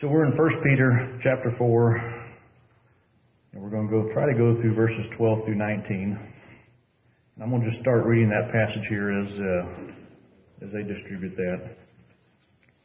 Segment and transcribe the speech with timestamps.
[0.00, 1.96] So we're in 1 Peter chapter 4,
[3.52, 6.18] and we're going to go try to go through verses 12 through 19.
[7.34, 11.36] And I'm going to just start reading that passage here as uh, as they distribute
[11.36, 11.76] that.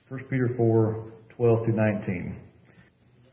[0.09, 2.35] 1 Peter 4, 12 through 19.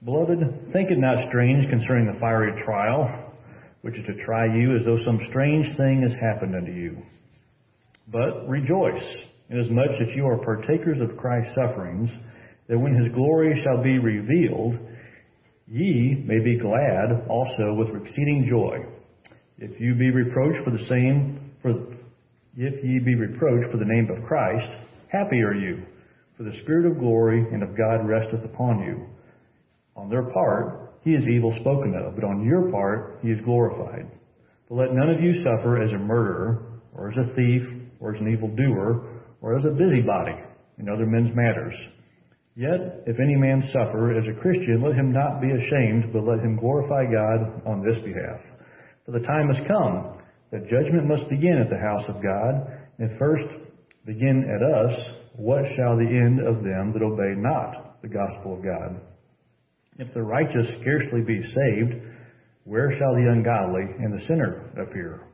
[0.04, 0.38] Beloved,
[0.72, 3.34] think it not strange concerning the fiery trial,
[3.80, 7.02] which is to try you as though some strange thing has happened unto you.
[8.06, 9.02] But rejoice,
[9.50, 12.10] inasmuch that you are partakers of Christ's sufferings,
[12.73, 14.79] that when his glory shall be revealed,
[15.69, 18.79] ye may be glad also with exceeding joy.
[19.59, 21.73] If you be reproached for the same, for
[22.56, 24.66] if ye be reproached for the name of Christ,
[25.09, 25.82] happy are you,
[26.38, 29.07] for the Spirit of glory and of God resteth upon you.
[29.95, 34.10] On their part, he is evil spoken of, but on your part, he is glorified.
[34.70, 37.62] But let none of you suffer as a murderer, or as a thief,
[38.01, 40.41] or as an evildoer, or as a busybody
[40.79, 41.74] in other men's matters.
[42.55, 46.41] Yet, if any man suffer as a Christian, let him not be ashamed, but let
[46.41, 48.40] him glorify God on this behalf.
[49.07, 50.18] For the time has come
[50.51, 52.68] that judgment must begin at the house of God,
[52.99, 53.49] and first
[54.04, 54.93] begin at us.
[55.35, 59.01] What shall the end of them that obey not the gospel of God?
[59.98, 61.95] If the righteous scarcely be saved,
[62.65, 65.26] where shall the ungodly and the sinner appear?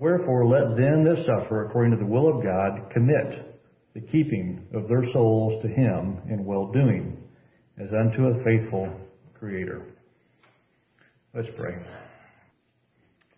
[0.00, 3.49] Wherefore let them that suffer according to the will of God commit
[3.94, 7.16] the keeping of their souls to Him in well doing,
[7.78, 8.88] as unto a faithful
[9.38, 9.82] Creator.
[11.34, 11.74] Let's pray.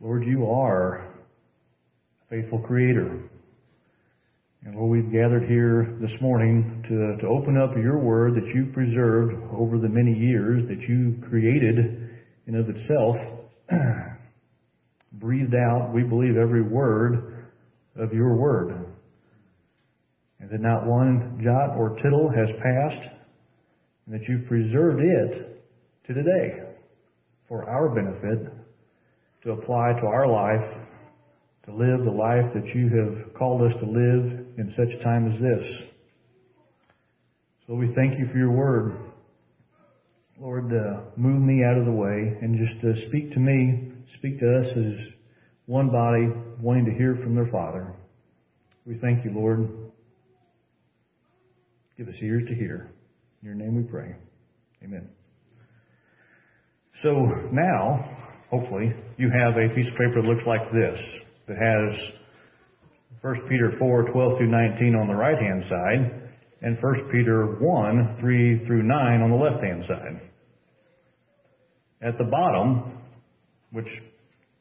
[0.01, 3.29] Lord, you are a faithful Creator.
[4.65, 8.73] And Lord, we've gathered here this morning to, to open up your word that you've
[8.73, 12.11] preserved over the many years that you created
[12.47, 13.17] in of itself,
[15.13, 17.47] breathed out, we believe, every word
[17.97, 18.92] of your word
[20.43, 23.09] and that not one jot or tittle has passed,
[24.05, 25.65] and that you've preserved it
[26.07, 26.65] to today
[27.49, 28.53] for our benefit
[29.45, 30.79] to apply to our life,
[31.65, 35.41] to live the life that you have called us to live in such time as
[35.41, 35.89] this.
[37.67, 38.97] So we thank you for your word.
[40.41, 44.41] Lord, uh, move me out of the way and just uh, speak to me, speak
[44.41, 45.13] to us as
[45.67, 46.27] one body
[46.61, 47.95] wanting to hear from their Father.
[48.85, 49.82] We thank you, Lord.
[51.97, 52.91] Give us ears to hear.
[53.43, 54.15] In your name we pray.
[54.83, 55.09] Amen.
[57.03, 57.11] So
[57.53, 58.17] now,
[58.51, 60.99] hopefully, you have a piece of paper that looks like this
[61.49, 62.13] that has
[63.21, 66.31] 1 Peter 4, 12 through 19 on the right hand side
[66.63, 70.31] and 1 Peter 1, 3 through 9 on the left hand side.
[72.03, 72.99] At the bottom,
[73.73, 73.89] which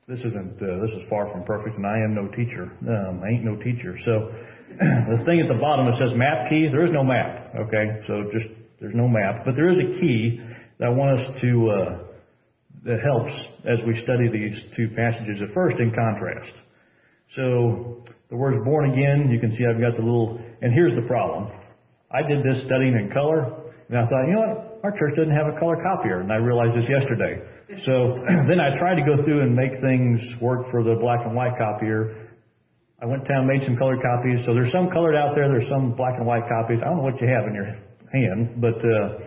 [0.07, 2.71] this isn't, uh, this is far from perfect and I am no teacher.
[2.87, 3.97] Um, I ain't no teacher.
[4.05, 4.31] So
[4.79, 7.53] the thing at the bottom that says map key, there is no map.
[7.67, 8.47] Okay, so just
[8.79, 10.39] there's no map, but there is a key
[10.79, 12.11] that I want us to uh,
[12.83, 13.31] that helps
[13.69, 16.51] as we study these two passages at first in contrast.
[17.35, 21.07] So the words born again, you can see I've got the little, and here's the
[21.07, 21.51] problem.
[22.11, 25.35] I did this studying in color, and I thought, you know what, our church doesn't
[25.35, 27.39] have a color copier, and I realized this yesterday.
[27.85, 31.35] So then I tried to go through and make things work for the black and
[31.35, 32.30] white copier,
[33.01, 34.45] I went down, made some colored copies.
[34.45, 35.49] So there's some colored out there.
[35.49, 36.77] There's some black and white copies.
[36.81, 37.65] I don't know what you have in your
[38.13, 39.25] hand, but uh,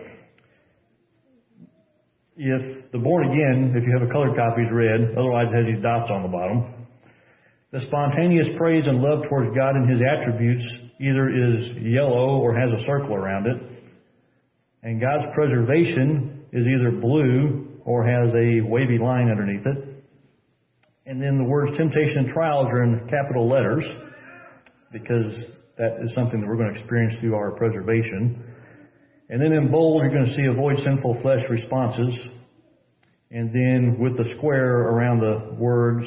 [2.37, 5.11] if the born again, if you have a colored copy, is red.
[5.17, 6.87] Otherwise, it has these dots on the bottom.
[7.73, 10.63] The spontaneous praise and love towards God and His attributes
[11.01, 13.59] either is yellow or has a circle around it.
[14.83, 19.84] And God's preservation is either blue or has a wavy line underneath it.
[21.05, 23.83] And then the words temptation and trials are in capital letters
[24.91, 25.33] because
[25.77, 28.43] that is something that we're going to experience through our preservation.
[29.29, 32.13] And then in bold, you're going to see avoid sinful flesh responses.
[33.29, 36.05] And then with the square around the words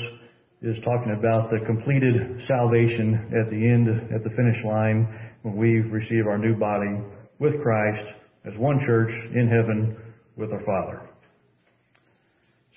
[0.62, 5.06] is talking about the completed salvation at the end, at the finish line,
[5.42, 6.98] when we receive our new body
[7.38, 8.08] with Christ
[8.44, 9.96] as one church in heaven
[10.36, 11.08] with our Father.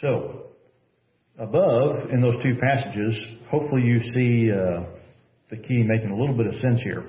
[0.01, 0.50] So,
[1.39, 3.15] above in those two passages,
[3.49, 4.83] hopefully you see uh,
[5.49, 7.05] the key making a little bit of sense here.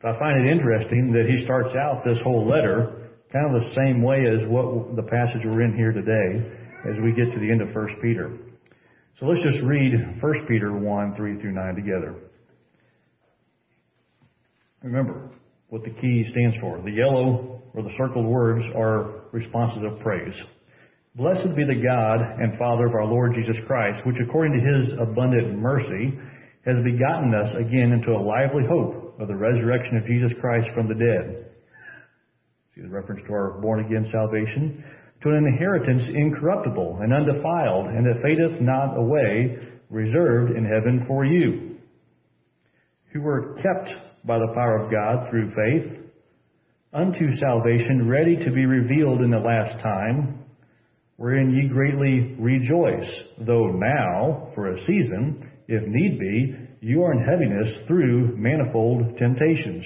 [0.00, 3.74] But I find it interesting that he starts out this whole letter kind of the
[3.74, 6.60] same way as what the passage we're in here today
[6.90, 8.36] as we get to the end of 1 Peter.
[9.18, 12.16] So let's just read 1 Peter 1, 3 through 9 together.
[14.82, 15.30] Remember
[15.68, 16.82] what the key stands for.
[16.82, 20.34] The yellow or the circled words are responses of praise.
[21.14, 24.98] Blessed be the God and Father of our Lord Jesus Christ, which according to his
[24.98, 26.18] abundant mercy
[26.64, 30.88] has begotten us again into a lively hope of the resurrection of Jesus Christ from
[30.88, 31.52] the dead,
[32.74, 34.82] See the reference to our born again salvation.
[35.22, 39.58] To an inheritance incorruptible and undefiled, and that fadeth not away,
[39.90, 41.76] reserved in heaven for you,
[43.12, 43.90] who were kept
[44.24, 46.06] by the power of God through faith,
[46.94, 50.41] unto salvation, ready to be revealed in the last time,
[51.22, 53.08] wherein ye greatly rejoice,
[53.46, 59.84] though now, for a season, if need be, you are in heaviness through manifold temptations,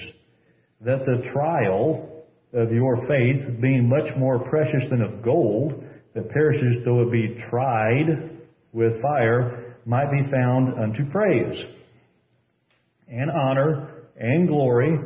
[0.81, 2.23] that the trial
[2.53, 5.83] of your faith, being much more precious than of gold,
[6.15, 8.31] that perishes though it be tried
[8.73, 11.55] with fire, might be found unto praise
[13.09, 14.97] and honor and glory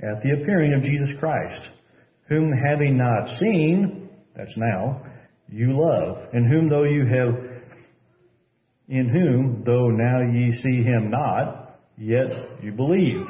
[0.00, 1.68] at the appearing of Jesus Christ,
[2.28, 5.09] whom having not seen, that's now,
[5.52, 7.34] you love, in whom though you have,
[8.88, 13.26] in whom though now ye see him not, yet you believe.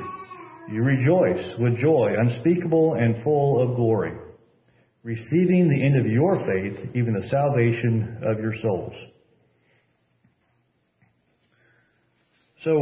[0.71, 4.13] You rejoice with joy unspeakable and full of glory,
[5.03, 8.95] receiving the end of your faith, even the salvation of your souls.
[12.63, 12.73] So,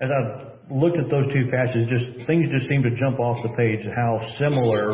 [0.00, 3.52] as I looked at those two passages, just things just seem to jump off the
[3.56, 4.92] page how similar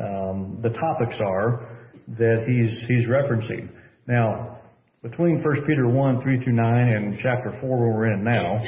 [0.00, 1.79] um, the topics are
[2.18, 3.70] that he's he's referencing.
[4.06, 4.58] Now,
[5.02, 8.62] between 1 Peter 1, 3 through 9 and chapter 4 where we're in now,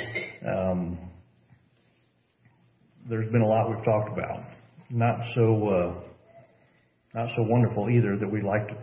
[0.49, 0.99] um,
[3.09, 4.45] there's been a lot we've talked about.
[4.91, 6.01] Not so uh,
[7.15, 8.75] not so wonderful either that we like to,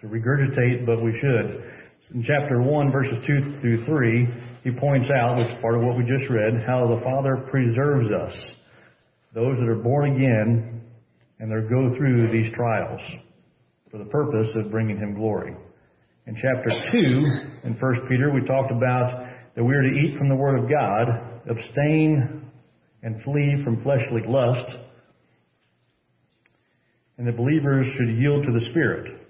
[0.00, 1.72] to regurgitate, but we should.
[2.14, 4.28] In chapter 1, verses 2 through 3,
[4.64, 8.10] he points out, which is part of what we just read, how the Father preserves
[8.10, 8.34] us,
[9.34, 10.80] those that are born again,
[11.38, 13.00] and they go through these trials
[13.96, 15.54] for the purpose of bringing him glory.
[16.26, 20.28] In chapter 2, in 1 Peter, we talked about that we are to eat from
[20.28, 21.08] the Word of God,
[21.48, 22.42] abstain
[23.02, 24.68] and flee from fleshly lust,
[27.16, 29.20] and the believers should yield to the Spirit,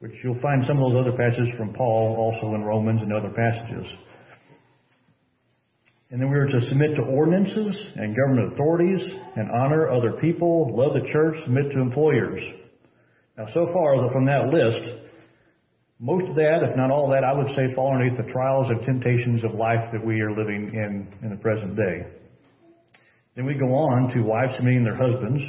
[0.00, 3.30] which you'll find some of those other passages from Paul also in Romans and other
[3.30, 3.86] passages.
[6.10, 9.00] And then we are to submit to ordinances and government authorities
[9.36, 12.42] and honor other people, love the church, submit to employers.
[13.36, 15.02] Now, so far from that list,
[15.98, 18.82] most of that, if not all that, I would say fall underneath the trials and
[18.84, 22.02] temptations of life that we are living in in the present day.
[23.36, 25.40] Then we go on to wives submitting their husbands,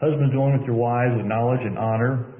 [0.00, 2.36] husbands dealing with your wives with knowledge and honor,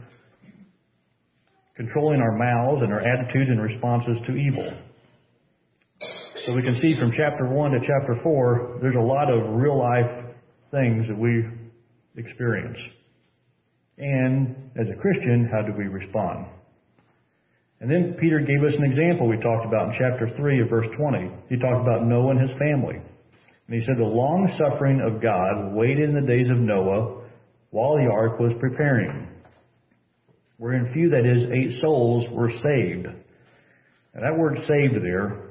[1.76, 4.70] controlling our mouths and our attitudes and responses to evil.
[6.46, 9.78] So we can see from chapter 1 to chapter 4, there's a lot of real
[9.78, 10.25] life
[10.70, 11.44] things that we
[12.16, 12.78] experience.
[13.98, 16.46] And as a Christian, how do we respond?
[17.81, 20.87] And then Peter gave us an example we talked about in chapter 3 of verse
[20.96, 21.31] 20.
[21.48, 22.96] He talked about Noah and his family.
[22.96, 27.22] And he said, The long suffering of God waited in the days of Noah
[27.70, 29.28] while the ark was preparing.
[30.58, 33.06] Wherein few, that is, eight souls were saved.
[34.14, 35.43] And that word saved there,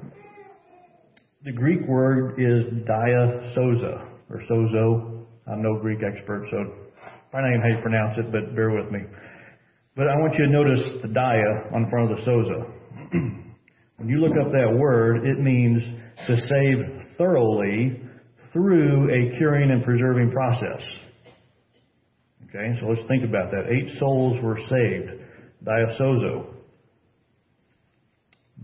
[1.44, 5.26] the Greek word is diasoza, or sozo.
[5.46, 6.85] I'm no Greek expert, so
[7.36, 9.00] I don't know how you pronounce it, but bear with me.
[9.94, 12.64] But I want you to notice the dia on front of the soza.
[13.98, 15.82] when you look up that word, it means
[16.28, 18.00] to save thoroughly
[18.54, 20.80] through a curing and preserving process.
[22.48, 23.64] Okay, so let's think about that.
[23.68, 25.22] Eight souls were saved.
[25.62, 26.54] Diasozo.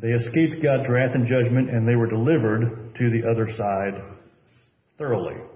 [0.01, 4.01] They escaped God's wrath and judgment and they were delivered to the other side
[4.97, 5.52] thoroughly.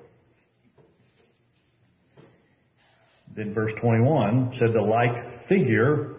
[3.37, 6.17] Then verse 21 said the like figure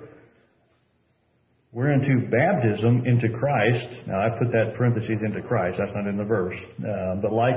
[1.74, 4.08] we're into baptism into Christ.
[4.08, 5.78] Now I put that parentheses into Christ.
[5.78, 6.56] That's not in the verse.
[6.80, 7.56] Uh, but like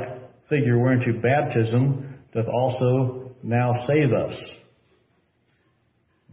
[0.49, 4.35] figure we're into baptism doth also now save us.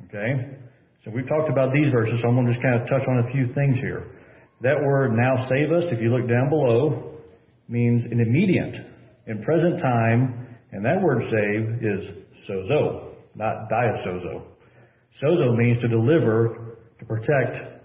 [0.06, 0.58] Okay?
[1.06, 3.20] So we've talked about these verses, so I'm going to just kind of touch on
[3.28, 4.12] a few things here.
[4.62, 7.14] That word now save us, if you look down below,
[7.70, 8.86] means an immediate,
[9.28, 13.07] in present time, and that word save is sozo,
[13.38, 14.44] not diasozo.
[15.22, 17.82] Sozo means to deliver, to protect,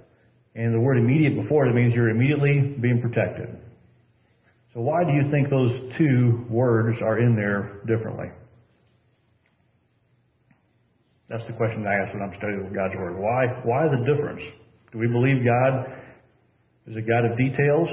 [0.54, 3.48] and the word immediate before it means you're immediately being protected.
[4.74, 8.26] So why do you think those two words are in there differently?
[11.28, 13.16] That's the question I ask when I'm studying God's Word.
[13.16, 14.42] Why, why the difference?
[14.92, 15.88] Do we believe God
[16.86, 17.88] is a God of details?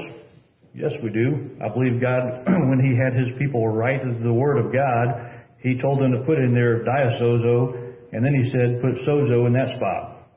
[0.74, 1.56] Yes, we do.
[1.64, 5.29] I believe God, when He had His people write the Word of God,
[5.62, 9.52] He told them to put in there diasozo, and then He said put sozo in
[9.52, 10.28] that spot.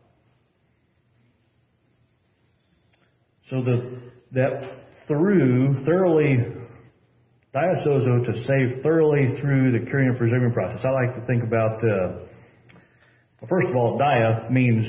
[3.49, 3.99] So the,
[4.31, 6.63] that through, thoroughly
[7.53, 10.81] Diasozo to save thoroughly through the curing and preserving process.
[10.83, 12.25] I like to think about, uh,
[13.39, 14.87] well, first of all, dia means,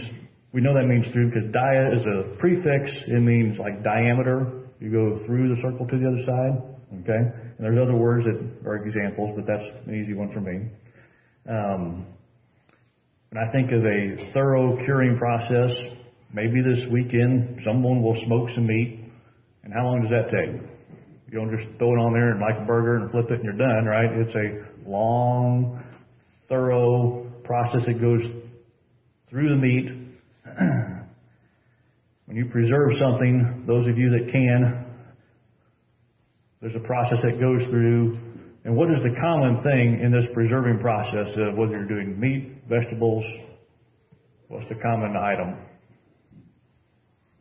[0.54, 2.90] we know that means through because dia is a prefix.
[3.06, 4.64] It means like diameter.
[4.80, 6.54] You go through the circle to the other side.
[7.02, 7.43] Okay?
[7.56, 10.68] And there's other words that are examples, but that's an easy one for me.
[11.48, 12.06] Um,
[13.30, 15.70] when I think of a thorough curing process,
[16.32, 19.04] maybe this weekend someone will smoke some meat.
[19.62, 20.60] And how long does that take?
[21.30, 23.44] You don't just throw it on there and like a burger and flip it and
[23.44, 24.10] you're done, right?
[24.12, 25.82] It's a long,
[26.48, 28.22] thorough process that goes
[29.30, 29.90] through the meat.
[32.26, 34.83] when you preserve something, those of you that can,
[36.64, 38.16] there's a process that goes through.
[38.64, 42.64] And what is the common thing in this preserving process of whether you're doing meat,
[42.66, 43.22] vegetables?
[44.48, 45.60] What's the common item?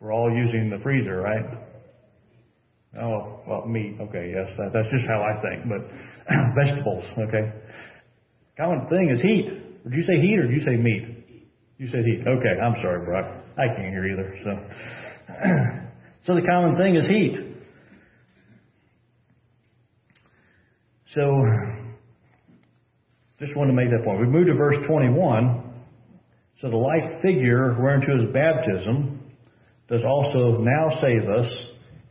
[0.02, 1.46] We're all using the freezer, right?
[3.00, 3.96] Oh, well, meat.
[4.02, 5.72] Okay, yes, that, that's just how I think.
[5.72, 5.88] But
[6.60, 7.48] vegetables, okay.
[8.60, 9.48] Common thing is heat.
[9.88, 11.48] Did you say heat or did you say meat?
[11.78, 12.28] You said heat.
[12.28, 13.24] Okay, I'm sorry, Brock.
[13.56, 14.36] I can't hear either.
[14.44, 14.52] So,
[16.28, 17.53] so the common thing is heat.
[21.14, 21.46] So,
[23.40, 24.20] just wanted to make that point.
[24.20, 25.72] We move to verse 21.
[26.62, 29.20] So the like figure whereunto is baptism
[29.90, 31.52] does also now save us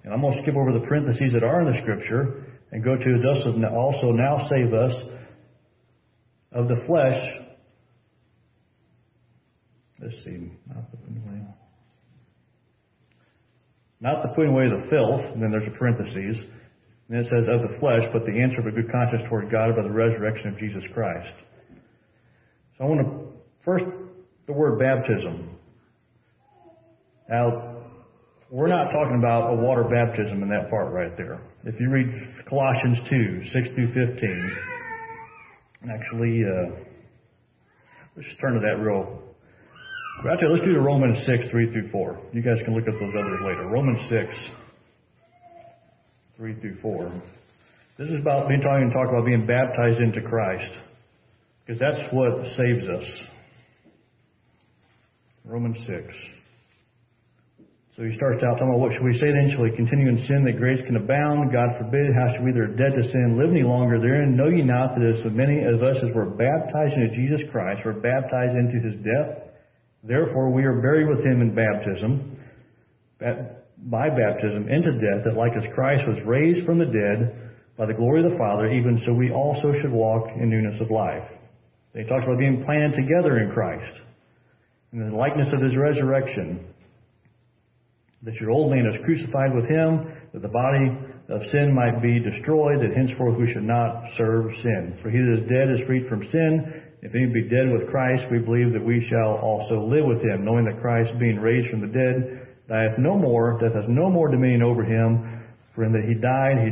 [0.04, 2.96] and I'm going to skip over the parentheses that are in the scripture and go
[2.96, 4.92] to does also now save us
[6.52, 7.22] of the flesh.
[10.00, 10.50] Let's see.
[10.66, 11.40] Not the putting away.
[14.00, 16.44] Not the putting away the filth, and then there's a parentheses.
[17.12, 19.76] And it says of the flesh, but the answer of a good conscience toward God
[19.76, 21.28] by the resurrection of Jesus Christ.
[22.78, 23.84] So I want to first
[24.46, 25.50] the word baptism.
[27.28, 27.84] Now
[28.48, 31.38] we're not talking about a water baptism in that part right there.
[31.64, 32.08] If you read
[32.48, 34.56] Colossians 2, 6 through 15,
[35.92, 36.80] actually, uh,
[38.16, 39.20] let's just turn to that real.
[40.32, 42.20] Actually, let's do the Romans 6, 3 through 4.
[42.32, 43.68] You guys can look at those others later.
[43.68, 44.61] Romans 6,
[46.36, 47.22] 3 through 4.
[47.98, 50.72] This is about being talking talk about being baptized into Christ.
[51.64, 53.08] Because that's what saves us.
[55.44, 55.92] Romans 6.
[57.96, 59.52] So he starts out talking about what should we say then?
[59.52, 61.52] Shall we continue in sin that grace can abound?
[61.52, 62.08] God forbid.
[62.16, 64.34] How should we that are dead to sin live any longer therein?
[64.34, 68.00] Know ye not that as many of us as were baptized into Jesus Christ were
[68.00, 69.52] baptized into his death?
[70.02, 72.40] Therefore we are buried with him in baptism,
[73.90, 77.94] by baptism into death, that like as Christ was raised from the dead by the
[77.94, 81.26] glory of the Father, even so we also should walk in newness of life.
[81.94, 84.00] He talks about being planted together in Christ,
[84.92, 86.72] in the likeness of his resurrection
[88.22, 90.86] that your old man is crucified with him, that the body
[91.28, 94.98] of sin might be destroyed, that henceforth we should not serve sin.
[95.02, 96.82] For he that is dead is freed from sin.
[97.02, 100.44] If any be dead with Christ, we believe that we shall also live with him,
[100.44, 102.46] knowing that Christ, being raised from the dead,
[102.98, 105.44] no more, death has no more dominion over him.
[105.74, 106.70] For in that he died, he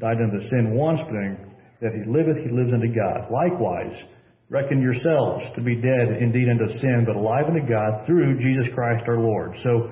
[0.00, 1.16] died unto sin once, but
[1.80, 3.32] that he liveth, he lives unto God.
[3.32, 3.96] Likewise,
[4.48, 9.04] reckon yourselves to be dead indeed unto sin, but alive unto God through Jesus Christ
[9.08, 9.56] our Lord.
[9.62, 9.88] So,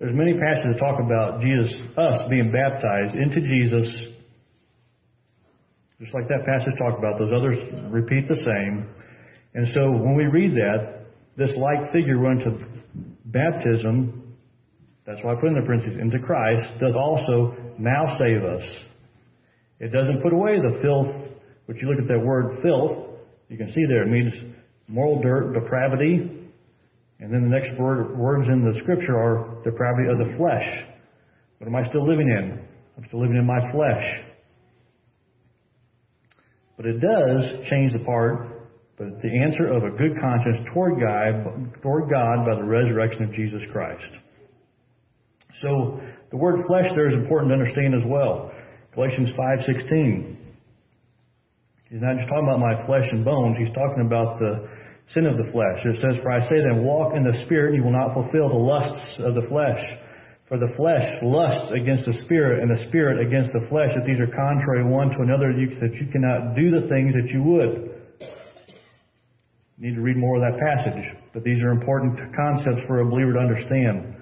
[0.00, 3.84] there's many passages that talk about Jesus, us being baptized into Jesus.
[6.00, 7.58] Just like that passage talked about, those others
[7.92, 8.88] repeat the same.
[9.52, 11.04] And so when we read that,
[11.36, 12.64] this like figure run to
[13.26, 14.19] baptism,
[15.10, 18.62] that's why I put in the parentheses, into Christ, does also now save us.
[19.80, 21.34] It doesn't put away the filth,
[21.66, 24.32] but you look at that word filth, you can see there it means
[24.86, 26.46] moral dirt, depravity,
[27.18, 30.86] and then the next word, words in the scripture are depravity of the flesh.
[31.58, 32.62] What am I still living in?
[32.96, 34.06] I'm still living in my flesh.
[36.76, 41.82] But it does change the part, but the answer of a good conscience toward God,
[41.82, 44.29] toward God by the resurrection of Jesus Christ.
[45.60, 46.00] So
[46.30, 48.50] the word flesh there is important to understand as well.
[48.94, 50.36] Galatians 5:16.
[51.90, 53.56] He's not just talking about my flesh and bones.
[53.58, 54.68] He's talking about the
[55.12, 55.82] sin of the flesh.
[55.84, 58.48] It says, For I say then, walk in the Spirit, and you will not fulfill
[58.48, 59.82] the lusts of the flesh.
[60.46, 64.18] For the flesh lusts against the Spirit, and the Spirit against the flesh, that these
[64.22, 67.90] are contrary one to another, that you cannot do the things that you would.
[69.78, 73.06] You need to read more of that passage, but these are important concepts for a
[73.06, 74.14] believer to understand.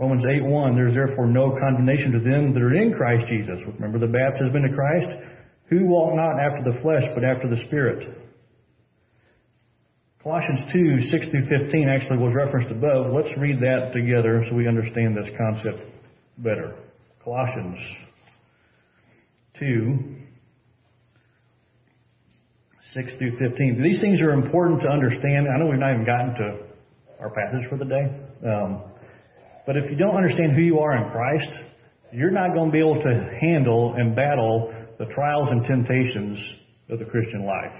[0.00, 3.60] Romans 8 1, there's therefore no condemnation to them that are in Christ Jesus.
[3.76, 5.28] Remember the baptism into Christ?
[5.68, 8.16] Who walk not after the flesh, but after the Spirit.
[10.22, 13.12] Colossians 2, 6 through 15 actually was referenced above.
[13.12, 15.84] Let's read that together so we understand this concept
[16.38, 16.76] better.
[17.22, 17.76] Colossians
[19.60, 20.16] 2,
[22.94, 23.82] 6 through 15.
[23.84, 25.46] These things are important to understand.
[25.46, 26.48] I know we've not even gotten to
[27.20, 28.08] our passage for the day.
[28.48, 28.82] Um,
[29.66, 31.48] but if you don't understand who you are in Christ,
[32.12, 36.38] you're not going to be able to handle and battle the trials and temptations
[36.88, 37.72] of the Christian life.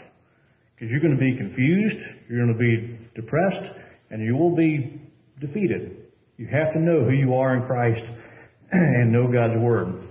[0.75, 1.97] Because you're going to be confused,
[2.29, 3.75] you're going to be depressed,
[4.11, 5.03] and you will be
[5.41, 5.97] defeated.
[6.37, 8.03] You have to know who you are in Christ
[8.73, 10.09] and know God's Word.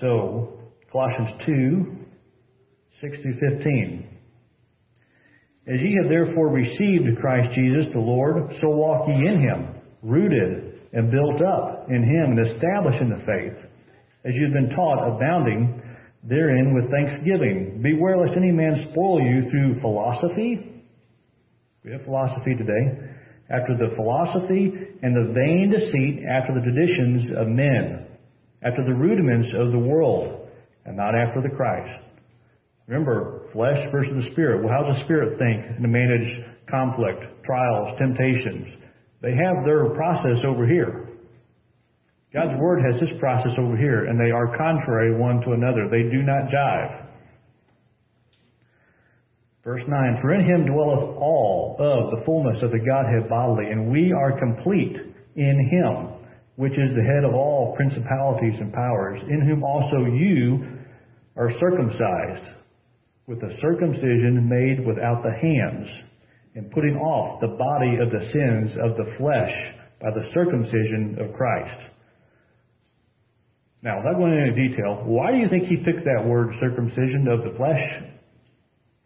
[0.00, 0.60] So,
[0.92, 1.96] Colossians 2,
[3.00, 4.08] 6 through 15.
[5.68, 10.80] As ye have therefore received Christ Jesus the Lord, so walk ye in him, rooted
[10.92, 13.58] and built up in him and established in the faith,
[14.24, 15.82] as you have been taught, abounding
[16.24, 17.80] therein with thanksgiving.
[17.82, 20.82] Beware lest any man spoil you through philosophy.
[21.84, 23.12] We have philosophy today.
[23.48, 24.72] After the philosophy
[25.02, 28.06] and the vain deceit, after the traditions of men,
[28.64, 30.48] after the rudiments of the world,
[30.84, 32.02] and not after the Christ.
[32.86, 34.62] Remember, flesh versus the spirit.
[34.62, 38.68] Well, how does the spirit think to manage conflict, trials, temptations?
[39.26, 41.08] They have their process over here.
[42.32, 45.88] God's Word has this process over here, and they are contrary one to another.
[45.90, 47.06] They do not jive.
[49.64, 53.90] Verse 9, For in him dwelleth all of the fullness of the Godhead bodily, and
[53.90, 54.94] we are complete
[55.34, 56.22] in him,
[56.54, 60.68] which is the head of all principalities and powers, in whom also you
[61.34, 62.54] are circumcised,
[63.26, 65.88] with a circumcision made without the hands,
[66.56, 69.54] and putting off the body of the sins of the flesh
[70.02, 71.94] by the circumcision of Christ
[73.86, 77.44] now, without going into detail, why do you think he picked that word circumcision of
[77.44, 77.86] the flesh?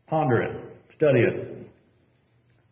[0.09, 0.57] Ponder it.
[0.97, 1.69] Study it.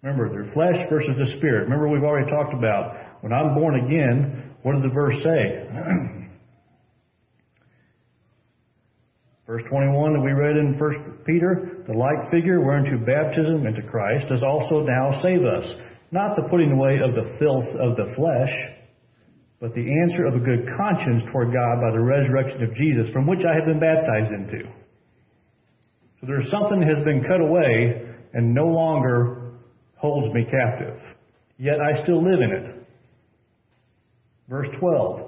[0.03, 1.65] Remember, the flesh versus the spirit.
[1.65, 5.69] Remember, we've already talked about when I'm born again, what did the verse say?
[9.49, 14.29] Verse 21 that we read in 1 Peter, the like figure whereunto baptism into Christ
[14.29, 15.65] does also now save us,
[16.13, 18.53] not the putting away of the filth of the flesh,
[19.59, 23.27] but the answer of a good conscience toward God by the resurrection of Jesus, from
[23.27, 24.69] which I have been baptized into.
[26.21, 29.57] So there's something that has been cut away and no longer
[29.97, 31.01] holds me captive.
[31.57, 32.87] Yet I still live in it.
[34.47, 35.28] Verse 12.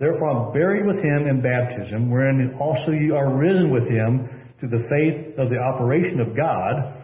[0.00, 4.28] Therefore I'm buried with him in baptism, wherein also you are risen with him
[4.62, 6.96] to the faith of the operation of God.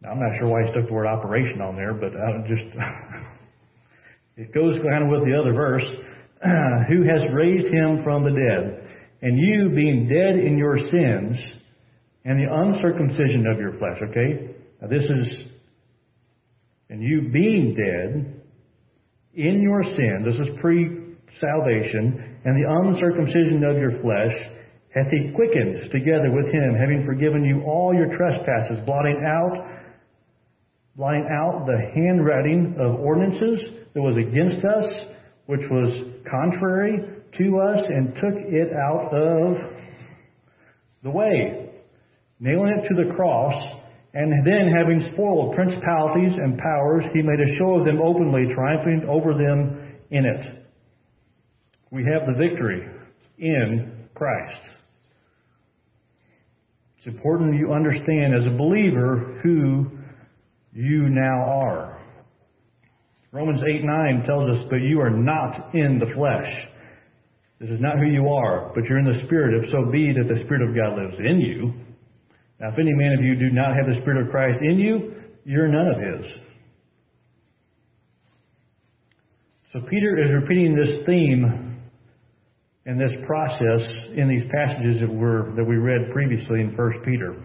[0.00, 2.64] Now, I'm not sure why he stuck the word operation on there, but I just
[4.36, 5.84] It goes kind of with the other verse,
[6.88, 8.88] who has raised him from the dead,
[9.22, 11.38] and you being dead in your sins
[12.24, 13.98] and the uncircumcision of your flesh.
[14.10, 14.54] Okay?
[14.82, 15.46] Now this is,
[16.90, 18.40] and you being dead
[19.36, 24.36] in your sin, this is pre-salvation, and the uncircumcision of your flesh,
[24.94, 29.74] hath he quickened together with him, having forgiven you all your trespasses, blotting out
[30.96, 34.84] blotting out the handwriting of ordinances that was against us,
[35.46, 35.92] which was
[36.30, 37.00] contrary
[37.36, 39.56] to us, and took it out of
[41.02, 41.70] the way,
[42.38, 43.54] nailing it to the cross,
[44.14, 49.06] and then having spoiled principalities and powers, he made a show of them openly, triumphing
[49.08, 50.64] over them in it.
[51.90, 52.86] We have the victory
[53.38, 54.60] in Christ.
[56.98, 59.86] It's important you understand as a believer who
[60.72, 62.00] you now are.
[63.32, 66.52] Romans 8 9 tells us, But you are not in the flesh.
[67.58, 70.32] This is not who you are, but you're in the Spirit, if so be that
[70.32, 71.74] the Spirit of God lives in you.
[72.60, 75.12] Now, if any man of you do not have the Spirit of Christ in you,
[75.44, 76.32] you're none of his.
[79.72, 81.82] So Peter is repeating this theme
[82.86, 83.80] and this process
[84.16, 87.42] in these passages that were that we read previously in 1 Peter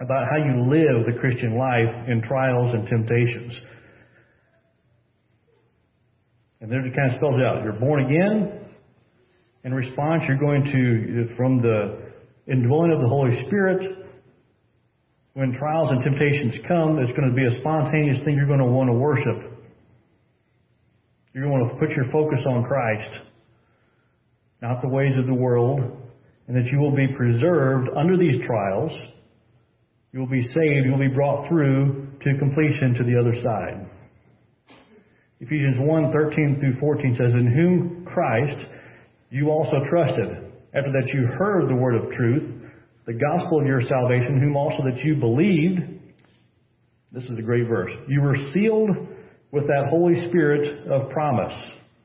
[0.00, 3.52] about how you live the Christian life in trials and temptations.
[6.60, 7.62] And then it kind of spells out.
[7.64, 8.66] You're born again.
[9.64, 12.07] In response, you're going to, from the
[12.50, 13.98] indwelling of the Holy Spirit,
[15.34, 18.64] when trials and temptations come, it's going to be a spontaneous thing you're going to
[18.64, 19.54] want to worship.
[21.32, 23.20] You're going to want to put your focus on Christ,
[24.60, 25.80] not the ways of the world,
[26.48, 28.90] and that you will be preserved under these trials.
[30.12, 30.86] You will be saved.
[30.86, 33.86] You will be brought through to completion to the other side.
[35.40, 38.66] Ephesians 1 13 through 14 says, In whom Christ
[39.30, 42.62] you also trusted, after that you heard the word of truth,
[43.06, 45.80] the gospel of your salvation, whom also that you believed.
[47.10, 47.90] This is a great verse.
[48.06, 48.90] You were sealed
[49.50, 51.54] with that Holy Spirit of promise.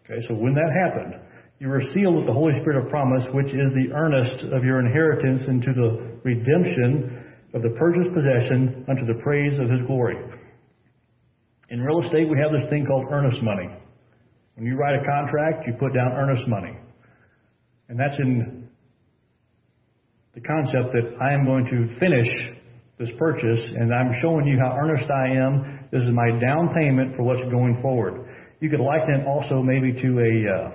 [0.05, 1.15] Okay, so when that happened,
[1.63, 4.81] You were sealed with the Holy Spirit of promise, which is the earnest of your
[4.81, 7.23] inheritance into the redemption
[7.53, 10.17] of the purchased possession unto the praise of his glory.
[11.69, 13.69] In real estate, we have this thing called earnest money.
[14.55, 16.75] When you write a contract, you put down earnest money.
[17.89, 18.67] And that's in
[20.35, 22.27] the concept that I am going to finish
[22.99, 25.87] this purchase and I'm showing you how earnest I am.
[25.91, 28.25] This is my down payment for what's going forward.
[28.59, 30.71] You could liken it also maybe to a, uh,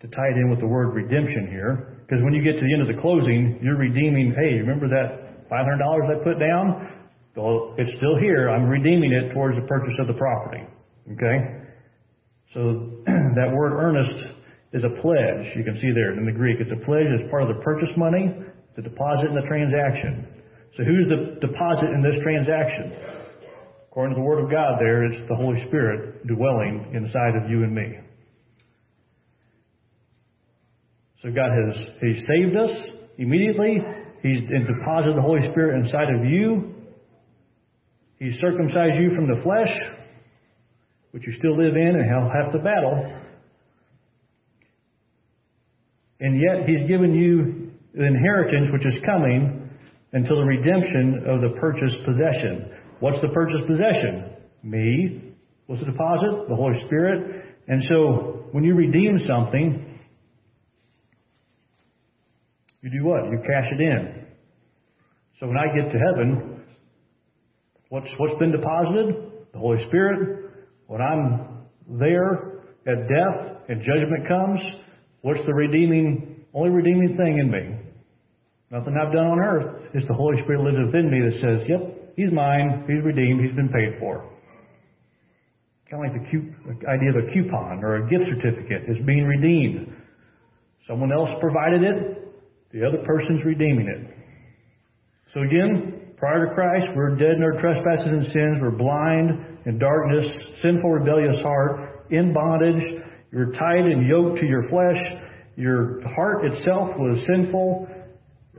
[0.00, 2.72] to tie it in with the word redemption here, because when you get to the
[2.72, 6.92] end of the closing, you're redeeming, hey, remember that $500 I put down?
[7.34, 8.50] Well, it's still here.
[8.50, 10.62] I'm redeeming it towards the purchase of the property.
[11.12, 11.63] Okay?
[12.54, 13.02] So
[13.34, 14.14] that word earnest
[14.72, 15.54] is a pledge.
[15.56, 16.58] You can see there in the Greek.
[16.60, 17.06] It's a pledge.
[17.10, 18.30] It's part of the purchase money.
[18.70, 20.26] It's a deposit in the transaction.
[20.76, 22.92] So who's the deposit in this transaction?
[23.90, 27.62] According to the Word of God there, it's the Holy Spirit dwelling inside of you
[27.62, 27.94] and me.
[31.22, 32.70] So God has, He saved us
[33.18, 33.78] immediately.
[34.22, 36.74] He's deposited the Holy Spirit inside of you.
[38.18, 39.70] He's circumcised you from the flesh,
[41.14, 43.20] which you still live in and have to battle.
[46.18, 49.70] And yet He's given you the inheritance which is coming
[50.12, 52.68] until the redemption of the purchased possession.
[52.98, 54.32] What's the purchased possession?
[54.64, 55.34] Me.
[55.66, 56.48] What's the deposit?
[56.48, 57.44] The Holy Spirit.
[57.68, 60.00] And so when you redeem something,
[62.82, 63.30] you do what?
[63.30, 64.26] You cash it in.
[65.38, 66.64] So when I get to heaven,
[67.88, 69.30] what's, what's been deposited?
[69.52, 70.43] The Holy Spirit.
[70.86, 74.60] When I'm there at death and judgment comes,
[75.22, 77.84] what's the redeeming, only redeeming thing in me?
[78.70, 79.90] Nothing I've done on earth.
[79.94, 83.54] It's the Holy Spirit lives within me that says, yep, he's mine, he's redeemed, he's
[83.54, 84.30] been paid for.
[85.90, 89.94] Kind of like the, idea of a coupon or a gift certificate is being redeemed.
[90.88, 92.34] Someone else provided it,
[92.72, 94.16] the other person's redeeming it.
[95.32, 98.58] So again, prior to Christ, we're dead in our trespasses and sins.
[98.60, 100.26] We're blind in darkness,
[100.62, 103.02] sinful, rebellious heart, in bondage.
[103.32, 105.00] You're tied and yoked to your flesh.
[105.56, 107.88] Your heart itself was sinful,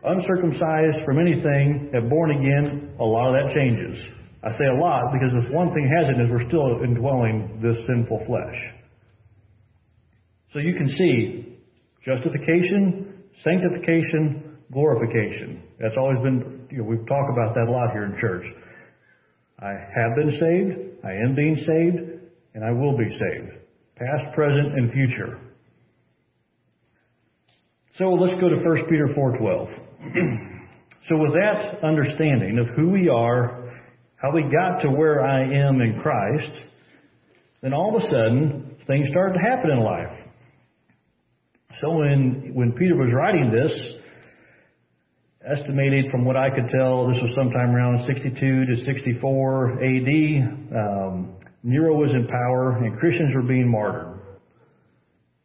[0.03, 1.91] uncircumcised from anything.
[1.93, 3.97] At born again, a lot of that changes.
[4.43, 8.23] I say a lot because if one thing hasn't is we're still indwelling this sinful
[8.27, 8.55] flesh.
[10.53, 11.57] So you can see
[12.05, 15.63] justification, sanctification, glorification.
[15.79, 18.45] That's always been, you know, we've talked about that a lot here in church.
[19.59, 22.21] I have been saved, I am being saved,
[22.55, 23.51] and I will be saved.
[23.95, 25.39] Past, present, and future.
[27.97, 29.69] So let's go to 1 Peter 4.12.
[31.07, 33.71] so with that understanding of who we are,
[34.17, 36.51] how we got to where I am in Christ,
[37.61, 40.17] then all of a sudden, things started to happen in life.
[41.81, 43.71] So when, when Peter was writing this,
[45.45, 50.11] estimated from what I could tell, this was sometime around 62 to 64 AD.
[50.75, 54.19] Um, Nero was in power and Christians were being martyred.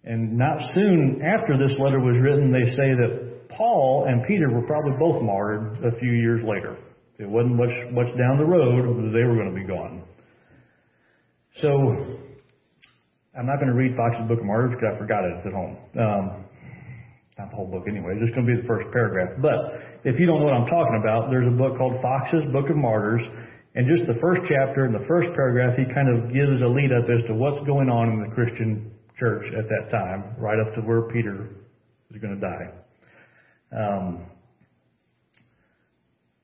[0.05, 4.67] And not soon after this letter was written, they say that Paul and Peter were
[4.67, 6.79] probably both martyred a few years later.
[7.19, 10.03] It wasn't much, much down the road they were going to be gone.
[11.61, 11.69] So
[13.39, 15.77] I'm not going to read Foxe's Book of Martyrs because I forgot it at home.
[15.99, 16.45] Um,
[17.41, 18.13] not the whole book anyway.
[18.13, 19.41] It's just going to be the first paragraph.
[19.41, 22.69] But if you don't know what I'm talking about, there's a book called Foxe's Book
[22.69, 23.25] of Martyrs.
[23.75, 26.93] And just the first chapter and the first paragraph, he kind of gives a lead
[26.93, 30.75] up as to what's going on in the Christian church at that time, right up
[30.77, 31.49] to where Peter
[32.13, 32.67] is going to die.
[33.73, 34.27] Um,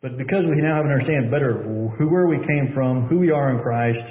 [0.01, 3.19] but because we now have an understanding better of who, where we came from, who
[3.19, 4.07] we are in Christ,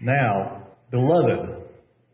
[0.00, 1.62] now, beloved,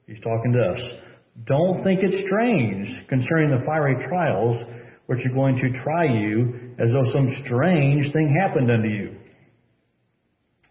[0.07, 1.12] He's talking to us.
[1.47, 4.63] Don't think it strange concerning the fiery trials
[5.07, 9.17] which are going to try you as though some strange thing happened unto you.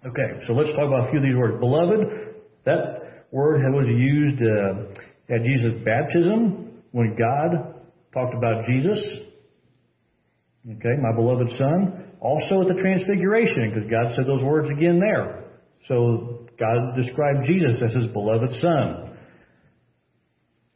[0.06, 1.60] Okay, so let's talk about a few of these words.
[1.60, 2.00] Beloved,
[2.66, 7.82] that word was used uh, at Jesus' baptism when God
[8.14, 8.98] talked about Jesus.
[10.66, 12.06] Okay, my beloved Son.
[12.20, 15.46] Also at the Transfiguration, because God said those words again there.
[15.88, 19.11] So God described Jesus as his beloved Son.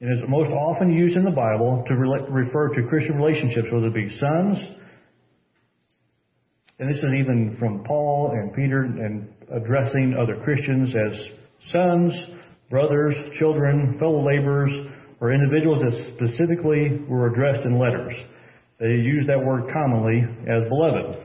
[0.01, 3.87] It is most often used in the Bible to re- refer to Christian relationships, whether
[3.87, 4.57] it be sons,
[6.77, 11.27] and this is even from Paul and Peter and addressing other Christians as
[11.71, 12.13] sons,
[12.69, 14.71] brothers, children, fellow laborers,
[15.21, 18.13] or individuals that specifically were addressed in letters.
[18.81, 21.17] They use that word commonly as beloved.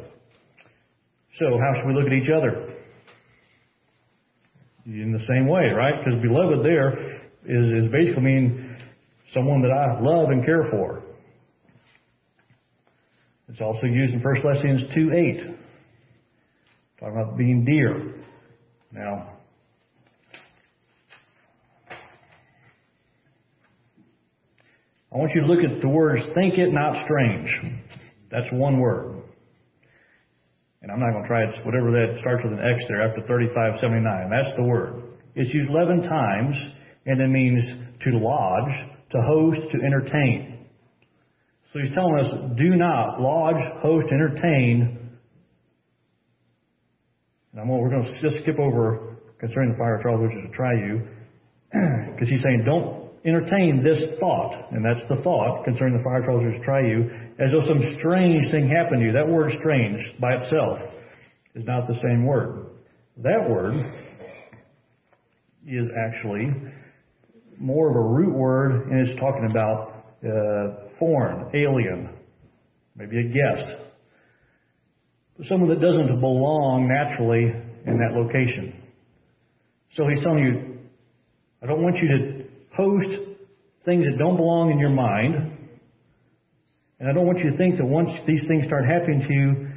[1.41, 2.67] So how should we look at each other?
[4.87, 5.95] in the same way, right?
[6.03, 8.77] Because beloved there is, is basically mean
[9.35, 11.03] someone that I love and care for.
[13.49, 15.57] It's also used in 1 Thessalonians 2 8.
[17.01, 18.15] Talking about being dear.
[18.93, 19.31] Now,
[25.13, 27.49] I want you to look at the words think it not strange.
[28.31, 29.17] That's one word.
[30.83, 33.27] And I'm not going to try it, whatever that starts with an X there after
[33.27, 34.31] 3579.
[34.31, 35.03] That's the word.
[35.35, 36.57] It's used 11 times
[37.07, 37.65] and it means
[38.03, 40.67] to lodge, to host, to entertain.
[41.73, 45.11] So he's telling us do not lodge, host, entertain.
[47.53, 50.57] And I'm, we're going to just skip over concerning the fire trial, which is a
[50.57, 51.03] try you,
[52.13, 56.43] because he's saying don't entertain this thought, and that's the thought concerning the fire trials
[56.45, 59.13] which try you, as though some strange thing happened to you.
[59.13, 60.79] That word strange by itself
[61.55, 62.67] is not the same word.
[63.19, 63.75] That word
[65.67, 66.51] is actually
[67.61, 72.09] more of a root word, and it's talking about uh, foreign, alien,
[72.97, 73.83] maybe a guest,
[75.47, 77.53] someone that doesn't belong naturally
[77.87, 78.83] in that location.
[79.97, 80.79] So he's telling you,
[81.63, 82.45] I don't want you to
[82.75, 83.29] host
[83.85, 85.59] things that don't belong in your mind,
[86.99, 89.69] and I don't want you to think that once these things start happening to you,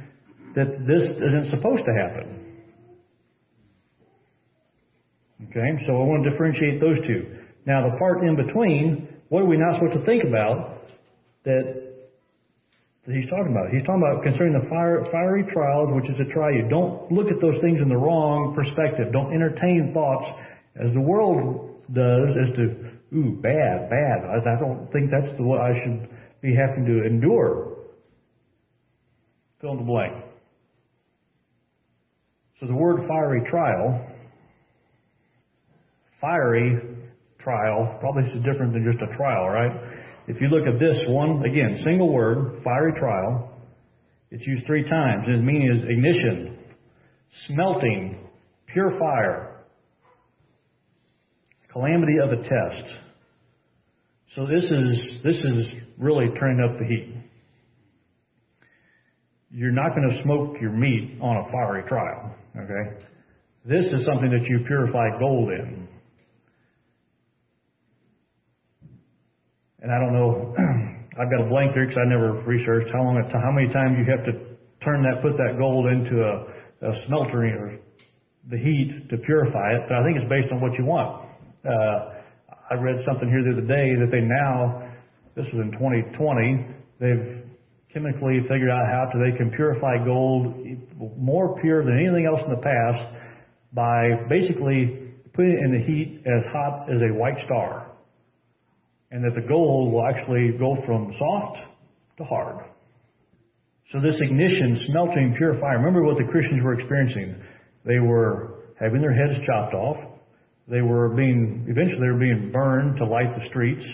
[0.56, 2.40] that this isn't supposed to happen.
[5.50, 7.43] Okay, so I want to differentiate those two.
[7.66, 10.82] Now, the part in between, what are we not supposed to think about
[11.44, 11.64] that,
[13.06, 13.70] that he's talking about?
[13.72, 16.68] He's talking about concerning the fire, fiery trials, which is to try you.
[16.68, 19.12] Don't look at those things in the wrong perspective.
[19.12, 20.28] Don't entertain thoughts
[20.76, 22.62] as the world does as to,
[23.16, 24.24] ooh, bad, bad.
[24.28, 26.08] I, I don't think that's the what I should
[26.42, 27.78] be having to endure.
[29.60, 30.12] Fill in the blank.
[32.60, 34.06] So the word fiery trial,
[36.20, 36.93] fiery
[37.44, 37.96] trial.
[38.00, 39.70] Probably is different than just a trial, right?
[40.26, 43.52] If you look at this one, again, single word, fiery trial.
[44.30, 45.24] It's used three times.
[45.28, 46.58] Its meaning is ignition,
[47.46, 48.26] smelting,
[48.72, 49.64] pure fire,
[51.70, 52.84] calamity of a test.
[54.34, 55.66] So this is this is
[55.98, 57.14] really turning up the heat.
[59.52, 63.06] You're not going to smoke your meat on a fiery trial, okay?
[63.64, 65.88] This is something that you purify gold in.
[69.84, 70.56] And I don't know,
[71.20, 74.08] I've got a blank there because I never researched how long, how many times you
[74.08, 74.32] have to
[74.80, 77.76] turn that, put that gold into a, a smelter or
[78.48, 79.84] the heat to purify it.
[79.86, 81.28] But I think it's based on what you want.
[81.68, 82.16] Uh,
[82.72, 84.88] I read something here the other day that they now,
[85.36, 86.16] this was in 2020,
[86.96, 87.44] they've
[87.92, 90.64] chemically figured out how to, they can purify gold
[91.20, 93.04] more pure than anything else in the past
[93.76, 97.83] by basically putting it in the heat as hot as a white star
[99.14, 101.58] and that the gold will actually go from soft
[102.18, 102.66] to hard.
[103.92, 107.36] So this ignition, smelting, purifying, remember what the Christians were experiencing.
[107.86, 110.18] They were having their heads chopped off.
[110.66, 113.84] They were being, eventually they were being burned to light the streets.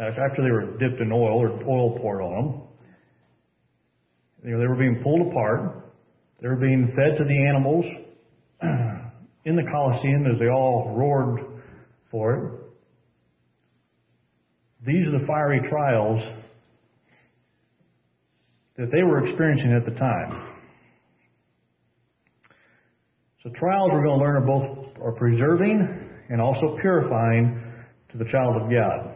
[0.00, 2.62] Uh, after they were dipped in oil or oil poured on them.
[4.42, 5.92] You know, they were being pulled apart.
[6.40, 7.84] They were being fed to the animals
[9.44, 11.40] in the Colosseum as they all roared
[12.10, 12.67] for it.
[14.86, 16.20] These are the fiery trials
[18.76, 20.54] that they were experiencing at the time.
[23.42, 27.62] So trials we're going to learn are both are preserving and also purifying
[28.12, 29.14] to the child of God.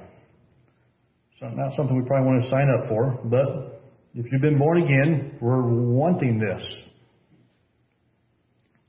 [1.40, 3.82] So not something we probably want to sign up for, but
[4.14, 6.62] if you've been born again, we're wanting this.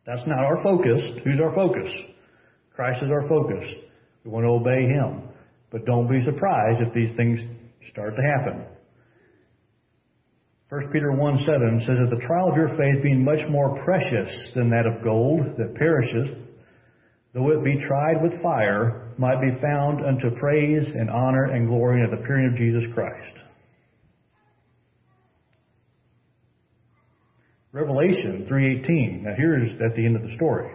[0.05, 1.01] That's not our focus.
[1.23, 1.89] Who's our focus?
[2.75, 3.63] Christ is our focus.
[4.25, 5.32] We want to obey Him.
[5.73, 7.39] But don't be surprised if these things
[7.91, 8.63] start to happen.
[10.69, 14.31] 1 Peter 1 7 says that the trial of your faith being much more precious
[14.53, 16.37] than that of gold that perishes,
[17.33, 22.03] though it be tried with fire, might be found unto praise and honor and glory
[22.03, 23.37] at the appearing of Jesus Christ.
[27.71, 29.23] Revelation 3:18.
[29.23, 30.71] Now here's at the end of the story.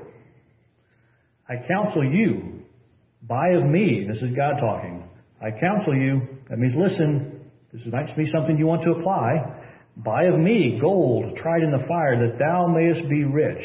[1.49, 2.58] I counsel you
[3.29, 5.05] Buy of me, this is God talking.
[5.41, 9.37] I counsel you, that means listen, this might be something you want to apply.
[9.99, 13.62] Buy of me gold tried in the fire, that thou mayest be rich,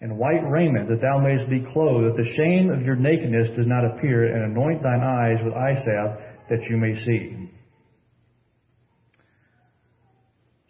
[0.00, 3.66] and white raiment, that thou mayest be clothed, that the shame of your nakedness does
[3.66, 6.18] not appear, and anoint thine eyes with eye salve,
[6.50, 7.50] that you may see.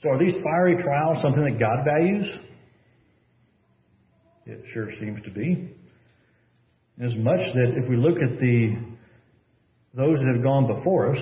[0.02, 2.26] So are these fiery trials something that God values?
[4.46, 5.74] It sure seems to be.
[7.02, 8.76] As much that if we look at the
[9.94, 11.18] those that have gone before us,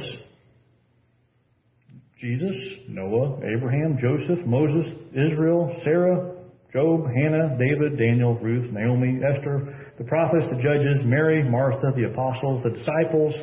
[2.21, 2.55] Jesus,
[2.87, 6.37] Noah, Abraham, Joseph, Moses, Israel, Sarah,
[6.73, 12.63] Job, Hannah, David, Daniel, Ruth, Naomi, Esther, the prophets, the judges, Mary, Martha, the apostles,
[12.63, 13.35] the disciples,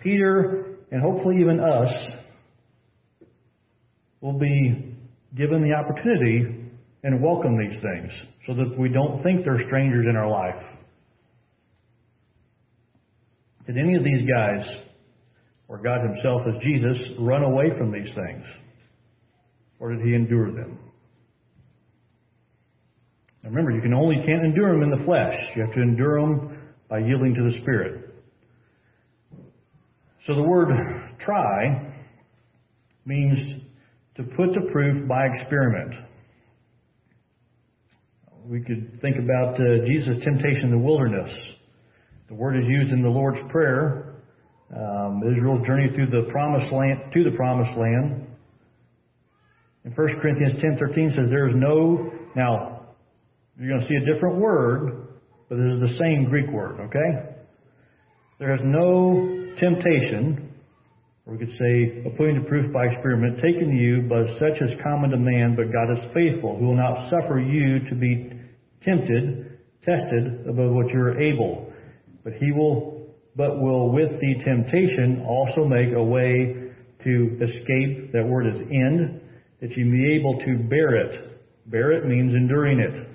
[0.00, 1.92] Peter, and hopefully even us
[4.20, 4.96] will be
[5.36, 6.68] given the opportunity
[7.04, 8.10] and welcome these things
[8.48, 10.79] so that we don't think they're strangers in our life.
[13.70, 14.66] Did any of these guys,
[15.68, 18.44] or God Himself as Jesus, run away from these things?
[19.78, 20.76] Or did He endure them?
[23.44, 25.36] Now remember, you can only can't endure them in the flesh.
[25.54, 28.10] You have to endure them by yielding to the Spirit.
[30.26, 30.70] So the word
[31.24, 31.94] try
[33.04, 33.62] means
[34.16, 35.94] to put to proof by experiment.
[38.48, 41.30] We could think about uh, Jesus' temptation in the wilderness.
[42.30, 44.14] The word is used in the Lord's Prayer.
[44.72, 48.24] Um, Israel's journey through the promised land to the promised land.
[49.84, 52.86] In 1 Corinthians 10:13 says there is no now
[53.58, 55.08] you're going to see a different word,
[55.48, 57.34] but it is the same Greek word, okay?
[58.38, 60.54] There is no temptation,
[61.26, 64.70] or we could say, putting to proof by experiment, taken to you, but such as
[64.84, 68.32] common to man, but God is faithful, who will not suffer you to be
[68.82, 71.69] tempted, tested above what you are able.
[72.24, 76.72] But he will, but will with the temptation also make a way
[77.04, 79.20] to escape, that word is end,
[79.60, 81.40] that you be able to bear it.
[81.66, 83.08] Bear it means enduring it.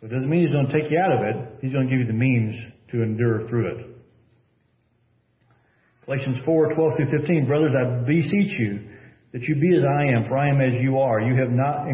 [0.00, 1.58] So it doesn't mean he's going to take you out of it.
[1.60, 2.56] He's going to give you the means
[2.92, 3.86] to endure through it.
[6.06, 7.46] Galatians 4, 12 through 15.
[7.46, 8.88] Brothers, I beseech you
[9.32, 11.20] that you be as I am, for I am as you are.
[11.20, 11.86] You have not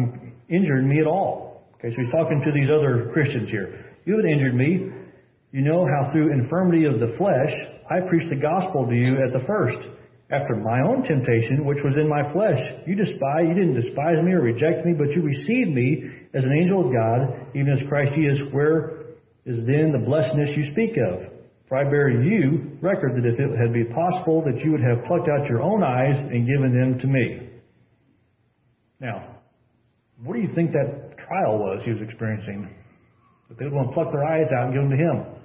[0.49, 1.69] injured me at all.
[1.75, 3.85] Okay, so he's talking to these other Christians here.
[4.05, 4.89] You haven't injured me.
[5.51, 7.53] You know how through infirmity of the flesh,
[7.89, 9.77] I preached the gospel to you at the first.
[10.29, 14.33] After my own temptation, which was in my flesh, you despise, you didn't despise me
[14.33, 18.11] or reject me, but you received me as an angel of God, even as Christ
[18.13, 18.43] Jesus.
[18.51, 21.31] Where is then the blessedness you speak of?
[21.69, 25.05] For I bear you record that if it had been possible that you would have
[25.07, 27.49] plucked out your own eyes and given them to me.
[28.99, 29.37] Now,
[30.23, 32.69] what do you think that trial was he was experiencing?
[33.49, 35.37] That they would want to pluck their eyes out and give them to him.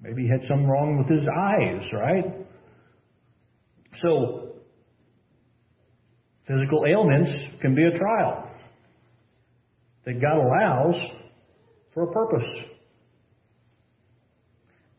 [0.00, 2.24] Maybe he had something wrong with his eyes, right?
[4.02, 4.56] So,
[6.46, 7.30] physical ailments
[7.62, 8.50] can be a trial
[10.04, 10.94] that God allows
[11.94, 12.48] for a purpose.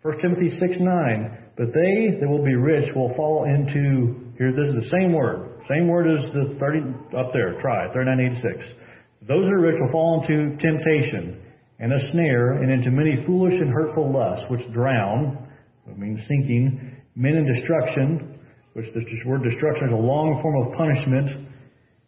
[0.01, 1.37] 1 Timothy 6 9.
[1.57, 5.61] But they that will be rich will fall into, here, this is the same word.
[5.69, 6.79] Same word as the 30,
[7.17, 8.84] up there, try, 3986.
[9.27, 11.41] Those that are rich will fall into temptation
[11.79, 15.49] and a snare and into many foolish and hurtful lusts, which drown,
[15.87, 18.39] that means sinking, men in destruction,
[18.73, 21.47] which this word destruction is a long form of punishment,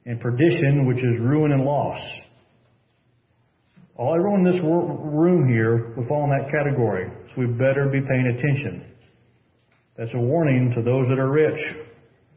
[0.06, 2.00] and perdition, which is ruin and loss.
[3.98, 8.00] All everyone in this room here would fall in that category, so we better be
[8.00, 8.94] paying attention.
[9.98, 11.60] That's a warning to those that are rich.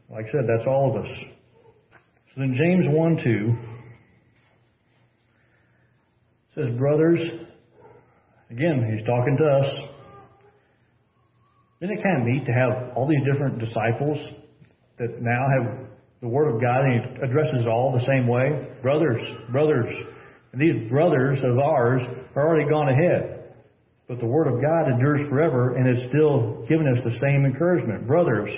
[0.09, 1.11] Like I said, that's all of us.
[2.33, 3.70] So then James 1 2
[6.55, 7.19] says, Brothers,
[8.49, 9.91] again, he's talking to us.
[11.81, 14.17] Isn't it kind of neat to have all these different disciples
[14.99, 15.87] that now have
[16.21, 18.67] the Word of God and he addresses all the same way?
[18.81, 19.91] Brothers, brothers,
[20.51, 22.01] and these brothers of ours
[22.35, 23.53] are already gone ahead.
[24.07, 28.05] But the Word of God endures forever and it's still giving us the same encouragement.
[28.05, 28.49] Brothers,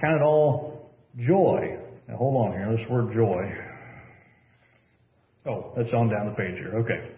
[0.00, 1.78] count it all joy.
[2.08, 3.42] Now hold on here, this word joy.
[5.48, 6.78] Oh, that's on down the page here.
[6.80, 7.14] Okay.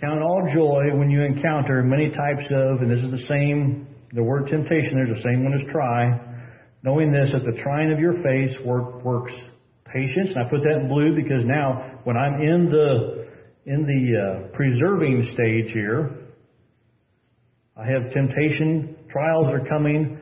[0.00, 4.22] Count all joy when you encounter many types of, and this is the same, the
[4.22, 6.20] word temptation, there's the same one as try,
[6.82, 9.32] knowing this, that the trying of your faith work, works
[9.86, 10.30] patience.
[10.34, 13.26] And I put that in blue because now when I'm in the
[13.66, 16.28] in the uh, preserving stage here,
[17.76, 20.18] I have temptation, trials are coming.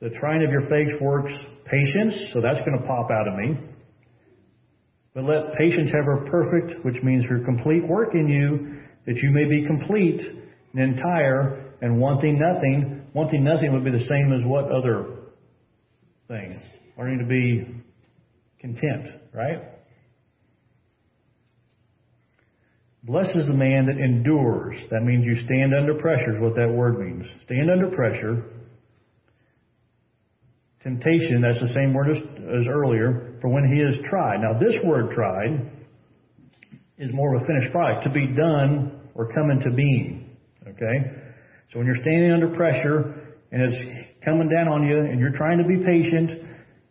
[0.00, 1.32] The trying of your faith works
[1.64, 3.69] patience, so that's going to pop out of me.
[5.14, 9.30] But let patience have her perfect, which means her complete work in you, that you
[9.30, 10.20] may be complete
[10.72, 13.02] and entire and wanting nothing.
[13.12, 15.16] Wanting nothing would be the same as what other
[16.28, 16.60] things?
[16.96, 17.82] Learning to be
[18.60, 19.62] content, right?
[23.02, 24.76] Blessed is the man that endures.
[24.90, 27.26] That means you stand under pressure, is what that word means.
[27.46, 28.44] Stand under pressure.
[30.82, 34.40] Temptation, that's the same word as, as earlier, for when he is tried.
[34.40, 35.70] Now, this word tried
[36.98, 38.04] is more of a finished product.
[38.04, 40.36] To be done, or come into being.
[40.66, 40.96] Okay?
[41.72, 45.58] So when you're standing under pressure and it's coming down on you and you're trying
[45.58, 46.30] to be patient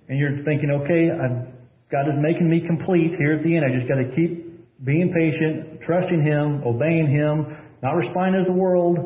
[0.07, 1.49] and you're thinking, okay, I've,
[1.91, 3.65] God is making me complete here at the end.
[3.65, 8.53] I just got to keep being patient, trusting Him, obeying Him, not responding as the
[8.53, 8.97] world.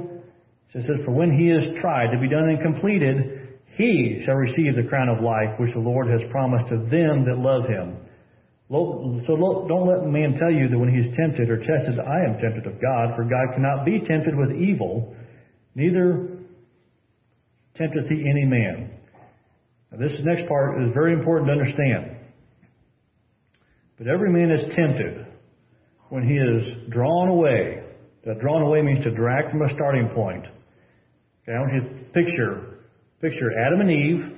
[0.71, 3.42] So it says, for when He is tried to be done and completed,
[3.75, 7.37] He shall receive the crown of life which the Lord has promised to them that
[7.37, 7.97] love Him.
[8.69, 9.35] So
[9.67, 12.65] don't let man tell you that when he is tempted or tested, I am tempted
[12.65, 15.15] of God, for God cannot be tempted with evil,
[15.75, 16.39] neither
[17.75, 18.89] tempteth he any man.
[19.91, 22.17] Now, this next part is very important to understand.
[23.99, 25.27] But every man is tempted
[26.09, 27.83] when he is drawn away.
[28.25, 30.45] That drawn away means to drag from a starting point.
[31.43, 32.72] Okay, I want you to picture,
[33.23, 34.37] picture Adam and Eve.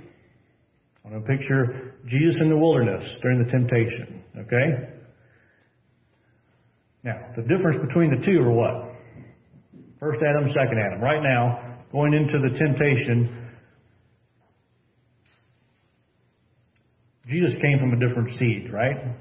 [1.04, 4.24] I want to picture Jesus in the wilderness during the temptation.
[4.38, 4.94] Okay?
[7.04, 8.94] Now, the difference between the two are what?
[10.00, 11.02] First Adam, second Adam.
[11.02, 13.50] Right now, going into the temptation,
[17.28, 19.18] Jesus came from a different seed, right?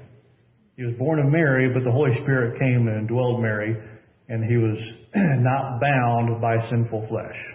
[0.77, 3.75] He was born of Mary, but the Holy Spirit came and dwelled Mary,
[4.29, 4.77] and he was
[5.15, 7.54] not bound by sinful flesh.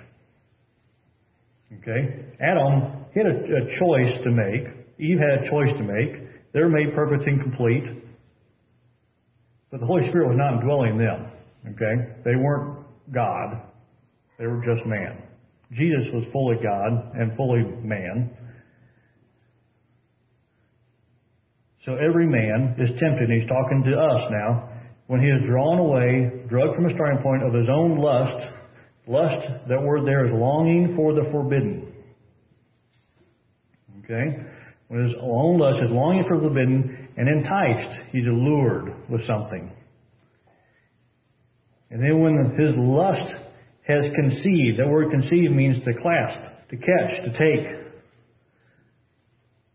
[1.78, 2.26] Okay?
[2.40, 4.66] Adam had a, a choice to make.
[4.98, 6.52] Eve had a choice to make.
[6.52, 7.84] They were made perfect and complete.
[9.70, 11.30] But the Holy Spirit was not indwelling them.
[11.74, 12.22] Okay?
[12.24, 13.62] They weren't God.
[14.38, 15.22] They were just man.
[15.72, 18.30] Jesus was fully God and fully man.
[21.86, 24.68] So every man is tempted, and he's talking to us now,
[25.06, 28.44] when he is drawn away, drugged from a starting point of his own lust.
[29.10, 31.92] Lust, that word there is longing for the forbidden.
[34.04, 34.36] Okay?
[34.86, 39.72] When his own lust is longing for the forbidden and enticed, he's allured with something.
[41.90, 43.34] And then when his lust
[43.88, 46.38] has conceived, that word conceive means to clasp,
[46.70, 47.66] to catch, to take.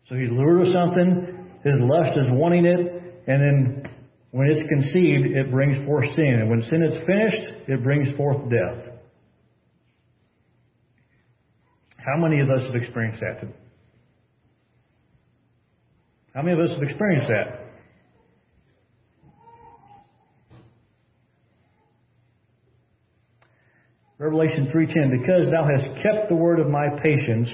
[0.08, 2.80] So he's lured with something, his lust is wanting it,
[3.28, 3.92] and then
[4.32, 6.40] when it's conceived, it brings forth sin.
[6.40, 8.95] And when sin is finished, it brings forth death.
[12.06, 13.48] How many of us have experienced that?
[16.36, 17.66] How many of us have experienced that?
[24.18, 27.50] Revelation 3:10 because thou hast kept the word of my patience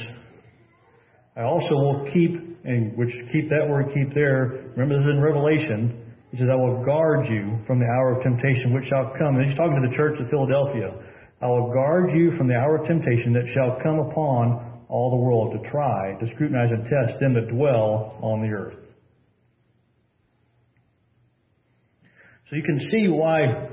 [1.36, 5.22] I also will keep and which keep that word keep there remember this is in
[5.22, 9.38] Revelation he says I will guard you from the hour of temptation which shall come
[9.38, 10.94] and he's talking to the church of Philadelphia
[11.42, 15.18] I will guard you from the hour of temptation that shall come upon all the
[15.18, 18.78] world to try to scrutinize and test them that dwell on the earth
[22.50, 23.70] so you can see why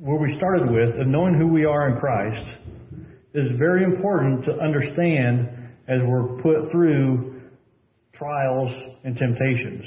[0.00, 2.46] where we started with, of knowing who we are in Christ,
[3.34, 5.46] is very important to understand
[5.86, 7.42] as we're put through
[8.14, 8.70] trials
[9.04, 9.84] and temptations.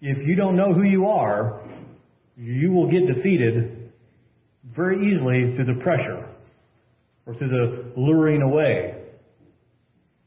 [0.00, 1.62] If you don't know who you are,
[2.36, 3.81] you will get defeated
[4.74, 6.28] very easily through the pressure
[7.26, 8.94] or through the luring away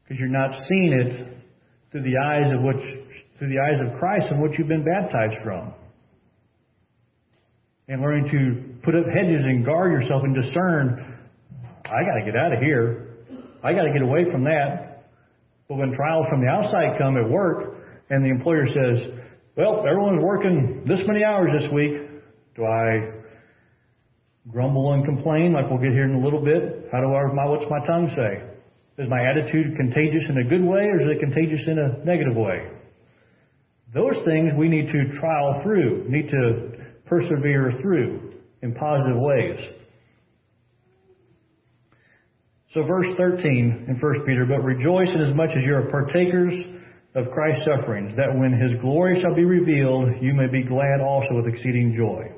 [0.03, 1.37] because you're not seeing it
[1.91, 2.81] through the eyes of which
[3.37, 5.73] through the eyes of Christ and what you've been baptized from
[7.87, 11.19] and learning to put up hedges and guard yourself and discern,
[11.85, 13.09] I got to get out of here.
[13.63, 15.11] I got to get away from that.
[15.67, 17.75] But when trials from the outside come at work
[18.09, 19.13] and the employer says,
[19.55, 21.93] well, everyone's working this many hours this week,
[22.55, 23.14] do I
[24.51, 26.89] grumble and complain like we'll get here in a little bit?
[26.91, 28.43] How do I, my, what's my tongue say?
[28.97, 32.35] Is my attitude contagious in a good way or is it contagious in a negative
[32.35, 32.69] way?
[33.93, 36.71] Those things we need to trial through, need to
[37.05, 39.59] persevere through in positive ways.
[42.73, 46.53] So verse 13 in 1 Peter, but rejoice inasmuch as you are partakers
[47.15, 51.35] of Christ's sufferings, that when his glory shall be revealed, you may be glad also
[51.35, 52.34] with exceeding joy.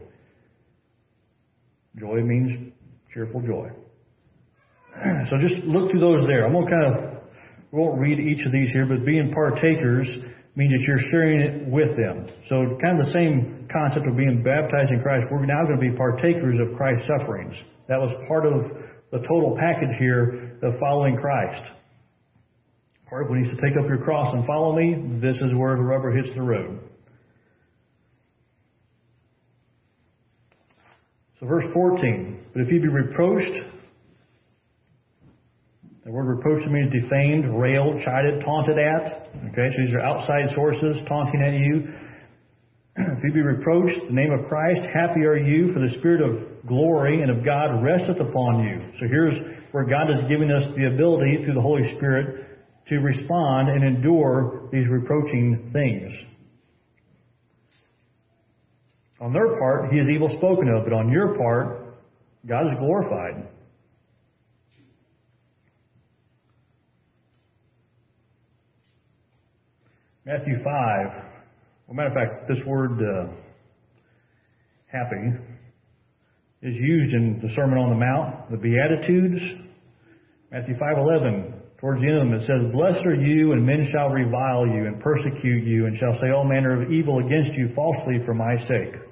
[1.99, 2.73] Joy means
[3.13, 3.69] cheerful joy.
[5.29, 6.45] So just look through those there.
[6.45, 7.21] I'm going to kind of,
[7.71, 10.07] we won't read each of these here, but being partakers
[10.55, 12.25] means that you're sharing it with them.
[12.49, 15.27] So kind of the same concept of being baptized in Christ.
[15.29, 17.53] We're now going to be partakers of Christ's sufferings.
[17.87, 18.73] That was part of
[19.11, 21.61] the total package here of following Christ.
[23.09, 25.77] Part of when he said, take up your cross and follow me, this is where
[25.77, 26.86] the rubber hits the road.
[31.39, 33.77] So verse 14, but if you be reproached
[36.07, 39.27] the word reproach means defamed, railed, chided, taunted at.
[39.51, 41.83] Okay, so these are outside sources taunting at you.
[43.17, 46.65] if you be reproached the name of Christ, happy are you, for the Spirit of
[46.65, 48.79] glory and of God resteth upon you.
[49.01, 49.35] So here's
[49.73, 52.55] where God is giving us the ability through the Holy Spirit
[52.87, 56.13] to respond and endure these reproaching things.
[59.19, 61.97] On their part, he is evil spoken of, but on your part,
[62.47, 63.47] God is glorified.
[70.25, 71.23] Matthew 5.
[71.87, 73.31] Well, matter of fact, this word uh,
[74.87, 75.39] happy
[76.61, 79.41] is used in the Sermon on the Mount, the Beatitudes.
[80.51, 81.53] Matthew 5:11.
[81.79, 84.87] Towards the end of them, it says, "Blessed are you, and men shall revile you
[84.87, 88.57] and persecute you, and shall say all manner of evil against you falsely for my
[88.67, 89.06] sake."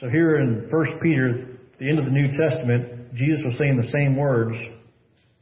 [0.00, 3.90] So here in 1 Peter, the end of the New Testament, Jesus was saying the
[3.92, 4.56] same words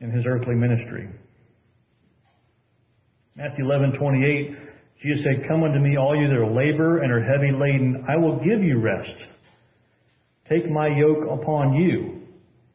[0.01, 1.09] in his earthly ministry.
[3.37, 4.57] Matthew 11:28,
[5.01, 8.17] Jesus said, "Come unto me, all you that are labor and are heavy laden, I
[8.17, 9.15] will give you rest.
[10.49, 12.23] Take my yoke upon you,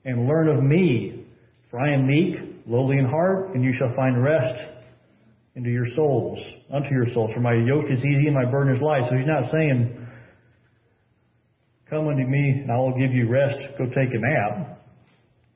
[0.05, 1.25] and learn of me,
[1.69, 4.63] for I am meek, lowly in heart, and you shall find rest
[5.55, 6.39] into your souls,
[6.71, 7.33] unto your souls.
[7.33, 9.97] For my yoke is easy and my burden is light." So he's not saying,
[11.93, 13.55] Come unto me and I will give you rest.
[13.77, 14.81] Go take a nap.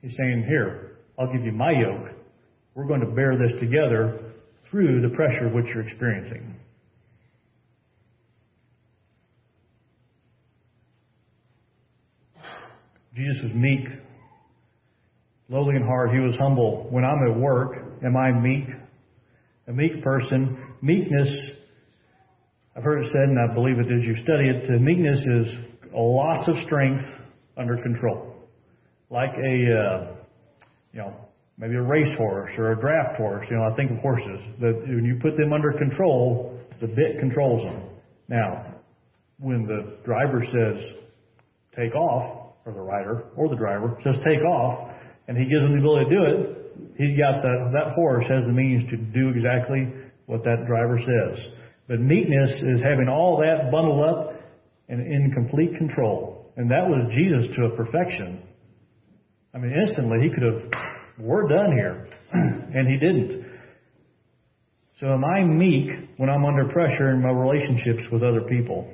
[0.03, 2.13] He's saying, Here, I'll give you my yoke.
[2.75, 4.19] We're going to bear this together
[4.69, 6.55] through the pressure which you're experiencing.
[13.15, 13.87] Jesus was meek,
[15.49, 16.11] lowly in heart.
[16.11, 16.85] He was humble.
[16.91, 18.65] When I'm at work, am I meek?
[19.67, 20.55] A meek person.
[20.83, 21.29] Meekness,
[22.75, 25.67] I've heard it said, and I believe it as you study it, meekness is
[26.01, 27.03] lots of strength
[27.57, 28.35] under control.
[29.09, 30.15] Like a, uh,
[30.93, 31.13] you know,
[31.57, 33.45] maybe a racehorse or a draft horse.
[33.49, 37.19] You know, I think of horses that when you put them under control, the bit
[37.19, 37.89] controls them.
[38.27, 38.75] Now,
[39.39, 40.97] when the driver says
[41.75, 44.91] take off, or the rider or the driver says take off,
[45.27, 46.67] and he gives them the ability to do it,
[46.97, 49.87] he's got that that horse has the means to do exactly
[50.25, 51.45] what that driver says.
[51.87, 54.36] But meekness is having all that bundled up
[54.89, 56.51] and in complete control.
[56.57, 58.41] And that was Jesus to a perfection.
[59.53, 60.71] I mean, instantly he could have,
[61.19, 62.07] we're done here.
[62.33, 63.45] and he didn't.
[64.99, 68.87] So am I meek when I'm under pressure in my relationships with other people?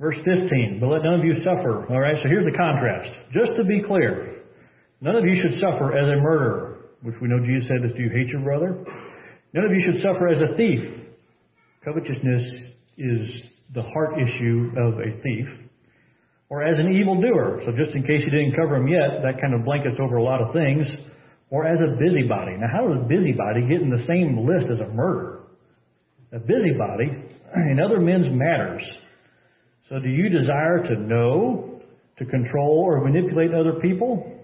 [0.00, 1.86] Verse 15, but let none of you suffer.
[1.90, 3.10] Alright, so here's the contrast.
[3.32, 4.44] Just to be clear,
[5.00, 8.08] none of you should suffer as a murderer, which we know Jesus said that you
[8.14, 8.84] hate your brother.
[9.54, 11.07] None of you should suffer as a thief.
[11.84, 12.42] Covetousness
[12.96, 13.42] is
[13.74, 15.46] the heart issue of a thief.
[16.48, 17.60] Or as an evildoer.
[17.66, 20.22] So just in case you didn't cover them yet, that kind of blankets over a
[20.22, 20.86] lot of things.
[21.50, 22.56] Or as a busybody.
[22.58, 25.44] Now how does a busybody get in the same list as a murderer?
[26.32, 27.08] A busybody
[27.70, 28.82] in other men's matters.
[29.88, 31.80] So do you desire to know,
[32.18, 34.34] to control, or manipulate other people?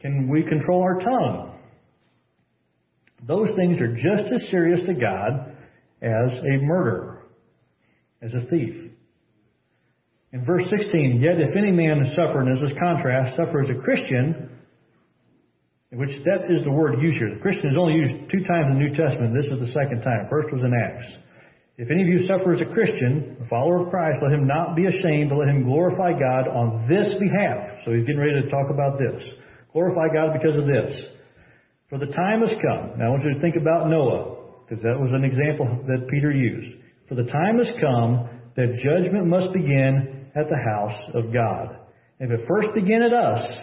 [0.00, 1.58] Can we control our tongue?
[3.26, 5.56] Those things are just as serious to God
[6.02, 7.26] as a murderer,
[8.22, 8.92] as a thief.
[10.32, 13.80] In verse 16, yet if any man suffer, and as this contrast, suffer as a
[13.80, 14.50] Christian,
[15.92, 17.32] which that is the word used here.
[17.32, 19.32] The Christian is only used two times in the New Testament.
[19.32, 20.28] This is the second time.
[20.28, 21.08] First was in Acts.
[21.78, 24.76] If any of you suffer as a Christian, a follower of Christ, let him not
[24.76, 27.86] be ashamed, but let him glorify God on this behalf.
[27.86, 29.22] So he's getting ready to talk about this.
[29.72, 30.92] Glorify God because of this.
[31.88, 32.98] For the time has come.
[32.98, 34.37] Now I want you to think about Noah
[34.68, 36.76] because that was an example that Peter used.
[37.08, 41.76] For the time has come that judgment must begin at the house of God.
[42.20, 43.58] If it first begin at us,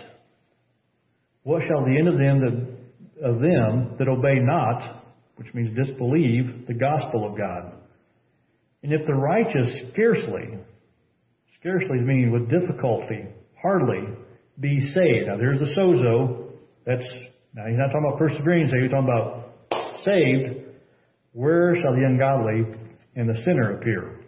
[1.44, 5.04] what shall the end of them that, of them that obey not,
[5.36, 7.74] which means disbelieve, the gospel of God?
[8.82, 10.58] And if the righteous scarcely,
[11.60, 13.26] scarcely meaning with difficulty,
[13.62, 14.08] hardly
[14.60, 15.28] be saved.
[15.28, 16.52] Now there's the sozo.
[16.86, 17.04] That's
[17.54, 20.65] now he's not talking about persevering saved, he's talking about saved
[21.36, 22.64] where shall the ungodly
[23.18, 24.22] and the sinner appear?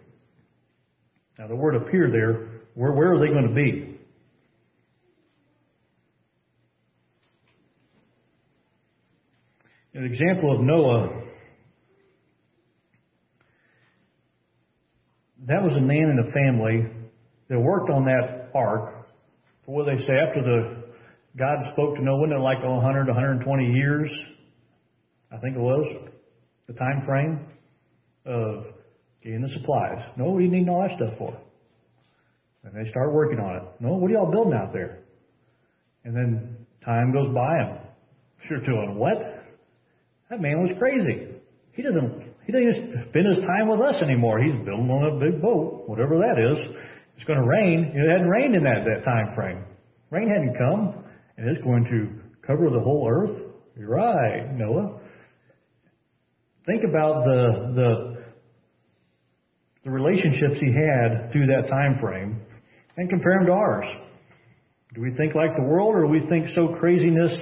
[1.38, 3.98] Now, the word appear there, where, where are they going to be?
[9.94, 11.22] An example of Noah,
[15.46, 16.92] that was a man in a family
[17.48, 19.08] that worked on that ark
[19.64, 20.84] for what they say after the
[21.38, 24.10] God spoke to Noah, wasn't it like 100, 120 years?
[25.32, 26.07] I think it was
[26.68, 27.40] the time frame
[28.26, 28.64] of
[29.22, 30.04] getting the supplies.
[30.16, 31.36] No, what do you need all that stuff for?
[32.64, 33.62] And they start working on it.
[33.80, 35.00] No, what are y'all building out there?
[36.04, 37.78] And then time goes by and
[38.46, 39.16] sure to what?
[40.30, 41.28] That man was crazy.
[41.72, 44.40] He doesn't he doesn't spend his time with us anymore.
[44.40, 46.56] He's building on a big boat, whatever that is.
[47.16, 47.92] It's going to rain.
[47.94, 49.64] It hadn't rained in that, that time frame.
[50.10, 51.04] Rain hadn't come,
[51.36, 52.08] and it's going to
[52.46, 53.36] cover the whole earth.
[53.76, 54.98] You're right, Noah.
[56.68, 58.18] Think about the the
[59.84, 62.42] the relationships he had through that time frame
[62.98, 63.86] and compare them to ours.
[64.94, 67.32] Do we think like the world or do we think so craziness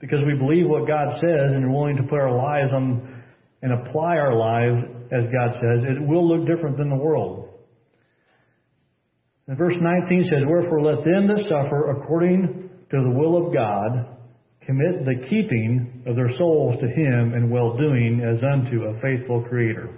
[0.00, 3.24] because we believe what God says and are willing to put our lives on
[3.62, 7.48] and apply our lives as God says, it will look different than the world.
[9.48, 14.18] And verse 19 says, Wherefore let them that suffer according to the will of God
[14.68, 19.42] commit the keeping of their souls to Him in well doing as unto a faithful
[19.48, 19.88] Creator.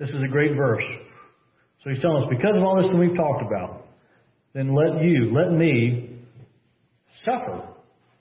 [0.00, 0.82] This is a great verse.
[1.84, 3.86] So he's telling us, because of all this that we've talked about,
[4.52, 6.18] then let you, let me
[7.24, 7.68] suffer.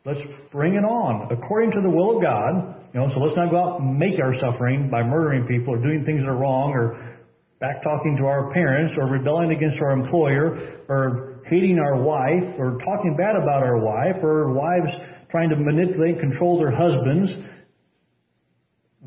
[0.06, 0.20] Let's
[0.52, 2.86] bring it on according to the will of God.
[2.94, 5.82] You know, so let's not go out and make our suffering by murdering people or
[5.82, 7.18] doing things that are wrong or
[7.60, 12.78] back talking to our parents or rebelling against our employer or hating our wife or
[12.80, 14.88] talking bad about our wife or wives
[15.30, 17.30] trying to manipulate and control their husbands.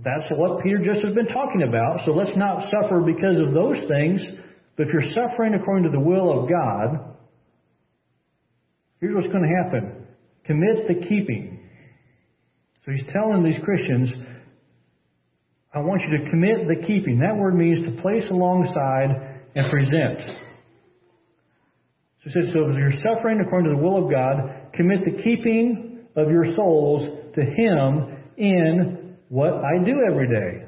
[0.05, 2.05] That's what Peter just has been talking about.
[2.05, 4.21] So let's not suffer because of those things.
[4.77, 7.17] But if you're suffering according to the will of God,
[9.01, 10.07] here's what's going to happen.
[10.45, 11.61] Commit the keeping.
[12.85, 14.11] So he's telling these Christians,
[15.73, 17.21] I want you to commit the keeping.
[17.21, 20.44] That word means to place alongside and present.
[22.25, 25.23] So he said, so if you're suffering according to the will of God, commit the
[25.23, 30.67] keeping of your souls to Him in what I do every day.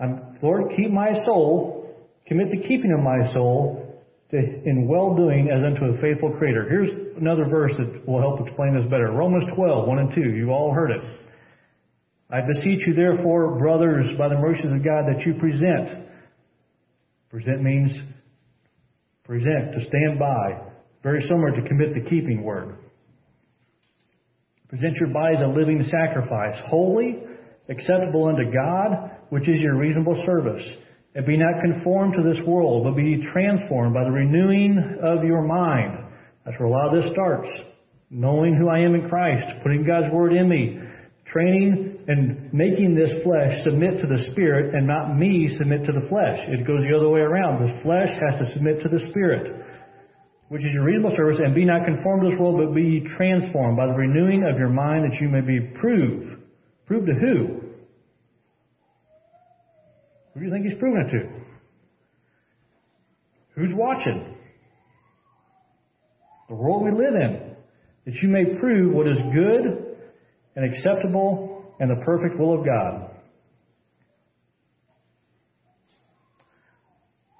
[0.00, 5.50] I'm, Lord, keep my soul, commit the keeping of my soul to, in well doing
[5.50, 6.68] as unto a faithful Creator.
[6.68, 9.10] Here's another verse that will help explain this better.
[9.10, 10.20] Romans 12, 1 and 2.
[10.20, 11.00] You've all heard it.
[12.30, 16.06] I beseech you, therefore, brothers, by the mercies of God, that you present.
[17.30, 17.92] Present means
[19.24, 20.73] present, to stand by.
[21.04, 22.76] Very similar to commit the keeping word.
[24.68, 27.18] Present your bodies a living sacrifice, holy,
[27.68, 30.66] acceptable unto God, which is your reasonable service.
[31.14, 35.42] And be not conformed to this world, but be transformed by the renewing of your
[35.42, 36.08] mind.
[36.44, 37.48] That's where a lot of this starts.
[38.10, 40.78] Knowing who I am in Christ, putting God's word in me,
[41.30, 46.08] training and making this flesh submit to the Spirit and not me submit to the
[46.08, 46.38] flesh.
[46.48, 47.62] It goes the other way around.
[47.62, 49.63] The flesh has to submit to the Spirit
[50.48, 53.76] which is your reasonable service, and be not conformed to this world, but be transformed
[53.76, 56.42] by the renewing of your mind, that you may be proved.
[56.86, 57.60] Proved to who?
[60.34, 61.44] Who do you think he's proving it to?
[63.56, 64.36] Who's watching?
[66.48, 67.54] The world we live in.
[68.04, 69.96] That you may prove what is good
[70.56, 73.13] and acceptable and the perfect will of God.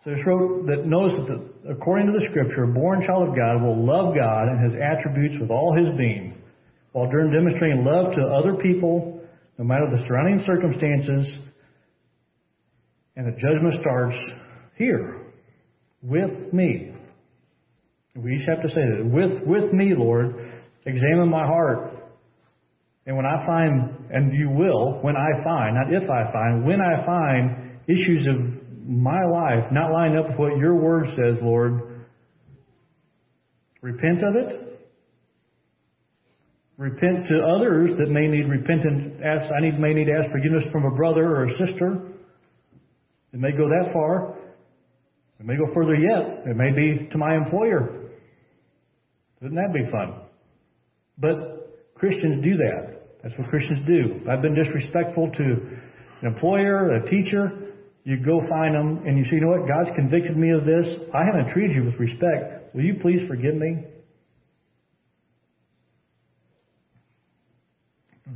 [0.05, 3.63] So it's wrote that notice that according to the scripture, a born child of God
[3.63, 6.37] will love God and his attributes with all his being,
[6.93, 9.23] while demonstrating love to other people,
[9.57, 11.39] no matter the surrounding circumstances,
[13.17, 14.17] and the judgment starts
[14.77, 15.23] here,
[16.03, 16.93] with me.
[18.17, 19.05] We each have to say that.
[19.07, 20.35] With, with me, Lord,
[20.85, 21.97] examine my heart.
[23.07, 26.81] And when I find, and you will, when I find, not if I find, when
[26.81, 28.54] I find issues of
[28.85, 32.07] my life not lining up with what your word says, Lord,
[33.81, 34.61] repent of it.
[36.77, 39.21] Repent to others that may need repentance.
[39.25, 42.15] Ask, I need, may need to ask forgiveness from a brother or a sister.
[43.33, 44.35] It may go that far.
[45.39, 46.47] It may go further yet.
[46.47, 48.11] It may be to my employer.
[49.41, 50.23] Wouldn't that be fun?
[51.19, 53.03] But Christians do that.
[53.23, 54.31] That's what Christians do.
[54.31, 55.45] I've been disrespectful to
[56.23, 57.74] an employer, a teacher.
[58.05, 59.67] You go find them and you say, you know what?
[59.67, 60.87] God's convicted me of this.
[61.15, 62.75] I haven't treated you with respect.
[62.75, 63.85] Will you please forgive me?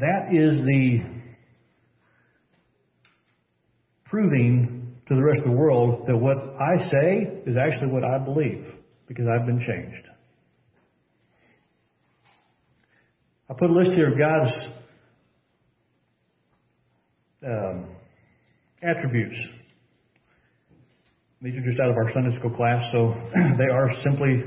[0.01, 1.01] That is the
[4.07, 8.19] proving to the rest of the world that what I say is actually what I
[8.19, 8.65] believe
[9.07, 10.07] because I've been changed.
[13.51, 14.53] I put a list here of God's
[17.47, 17.87] um,
[18.83, 19.37] attributes.
[21.41, 23.15] These are just out of our Sunday school class, so
[23.59, 24.43] they are simply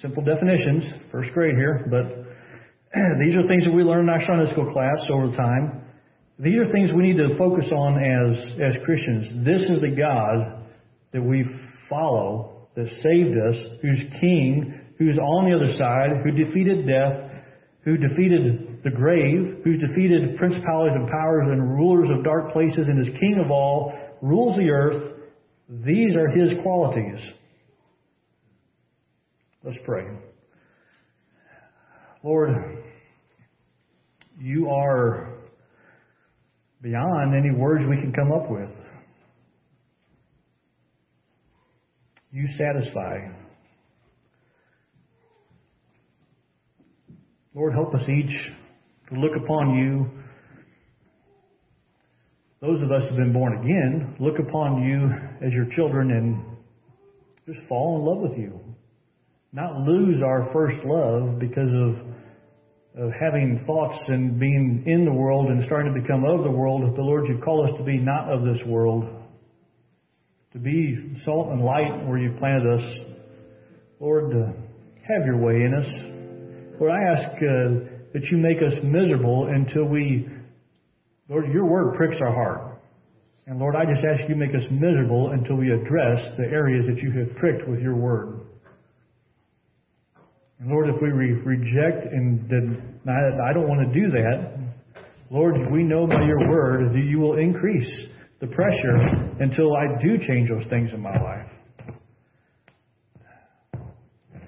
[0.00, 2.06] simple definitions, first grade here, but
[3.18, 5.82] these are things that we learn in our Sunday school class over time.
[6.38, 9.44] These are things we need to focus on as, as Christians.
[9.44, 10.70] This is the God
[11.12, 11.44] that we
[11.90, 17.26] follow, that saved us, who's king, who's on the other side, who defeated death,
[17.84, 23.04] who defeated the grave, who defeated principalities and powers and rulers of dark places and
[23.04, 25.16] is king of all, rules the earth.
[25.70, 27.20] These are his qualities.
[29.62, 30.04] Let's pray.
[32.24, 32.82] Lord,
[34.36, 35.38] you are
[36.82, 38.68] beyond any words we can come up with.
[42.32, 43.18] You satisfy.
[47.54, 48.52] Lord, help us each
[49.08, 50.19] to look upon you.
[52.60, 55.08] Those of us who have been born again, look upon you
[55.46, 56.44] as your children and
[57.46, 58.60] just fall in love with you.
[59.52, 65.48] Not lose our first love because of, of having thoughts and being in the world
[65.48, 66.82] and starting to become of the world.
[66.82, 69.04] The Lord, you call us to be not of this world,
[70.52, 72.84] to be salt and light where you planted us.
[74.00, 74.52] Lord, uh,
[75.08, 76.78] have your way in us.
[76.78, 80.28] Lord, I ask uh, that you make us miserable until we,
[81.30, 82.82] Lord, your word pricks our heart.
[83.46, 87.00] And Lord, I just ask you make us miserable until we address the areas that
[87.00, 88.40] you have pricked with your word.
[90.58, 94.58] And Lord, if we re- reject and deny that I don't want to do that,
[95.30, 97.88] Lord, we know by your word that you will increase
[98.40, 98.96] the pressure
[99.38, 101.46] until I do change those things in my life.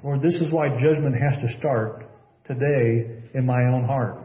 [0.02, 2.10] Lord, this is why judgment has to start
[2.48, 4.18] today in my own heart,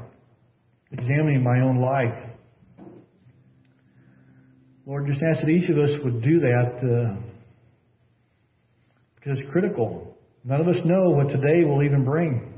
[0.92, 2.27] examining my own life.
[4.88, 7.20] Lord, just ask that each of us would do that uh,
[9.16, 10.16] because it's critical.
[10.46, 12.54] None of us know what today will even bring.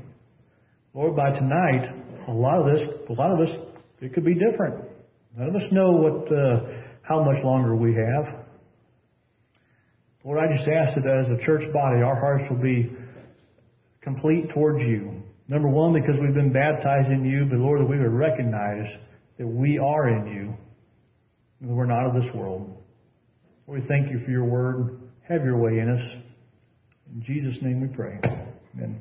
[0.94, 1.90] Lord, by tonight,
[2.28, 3.52] a lot of this, a lot of us,
[4.00, 4.76] it could be different.
[5.36, 6.70] None of us know what, uh,
[7.02, 8.44] how much longer we have.
[10.24, 12.92] Lord, I just ask that as a church body, our hearts will be
[14.02, 15.20] complete towards you.
[15.48, 18.86] Number one, because we've been baptized in you, but Lord, that we would recognize
[19.36, 20.54] that we are in you,
[21.60, 22.76] we're not of this world.
[23.66, 24.98] We thank you for your word.
[25.28, 26.22] Have your way in us.
[27.12, 28.18] In Jesus' name we pray.
[28.74, 29.00] Amen.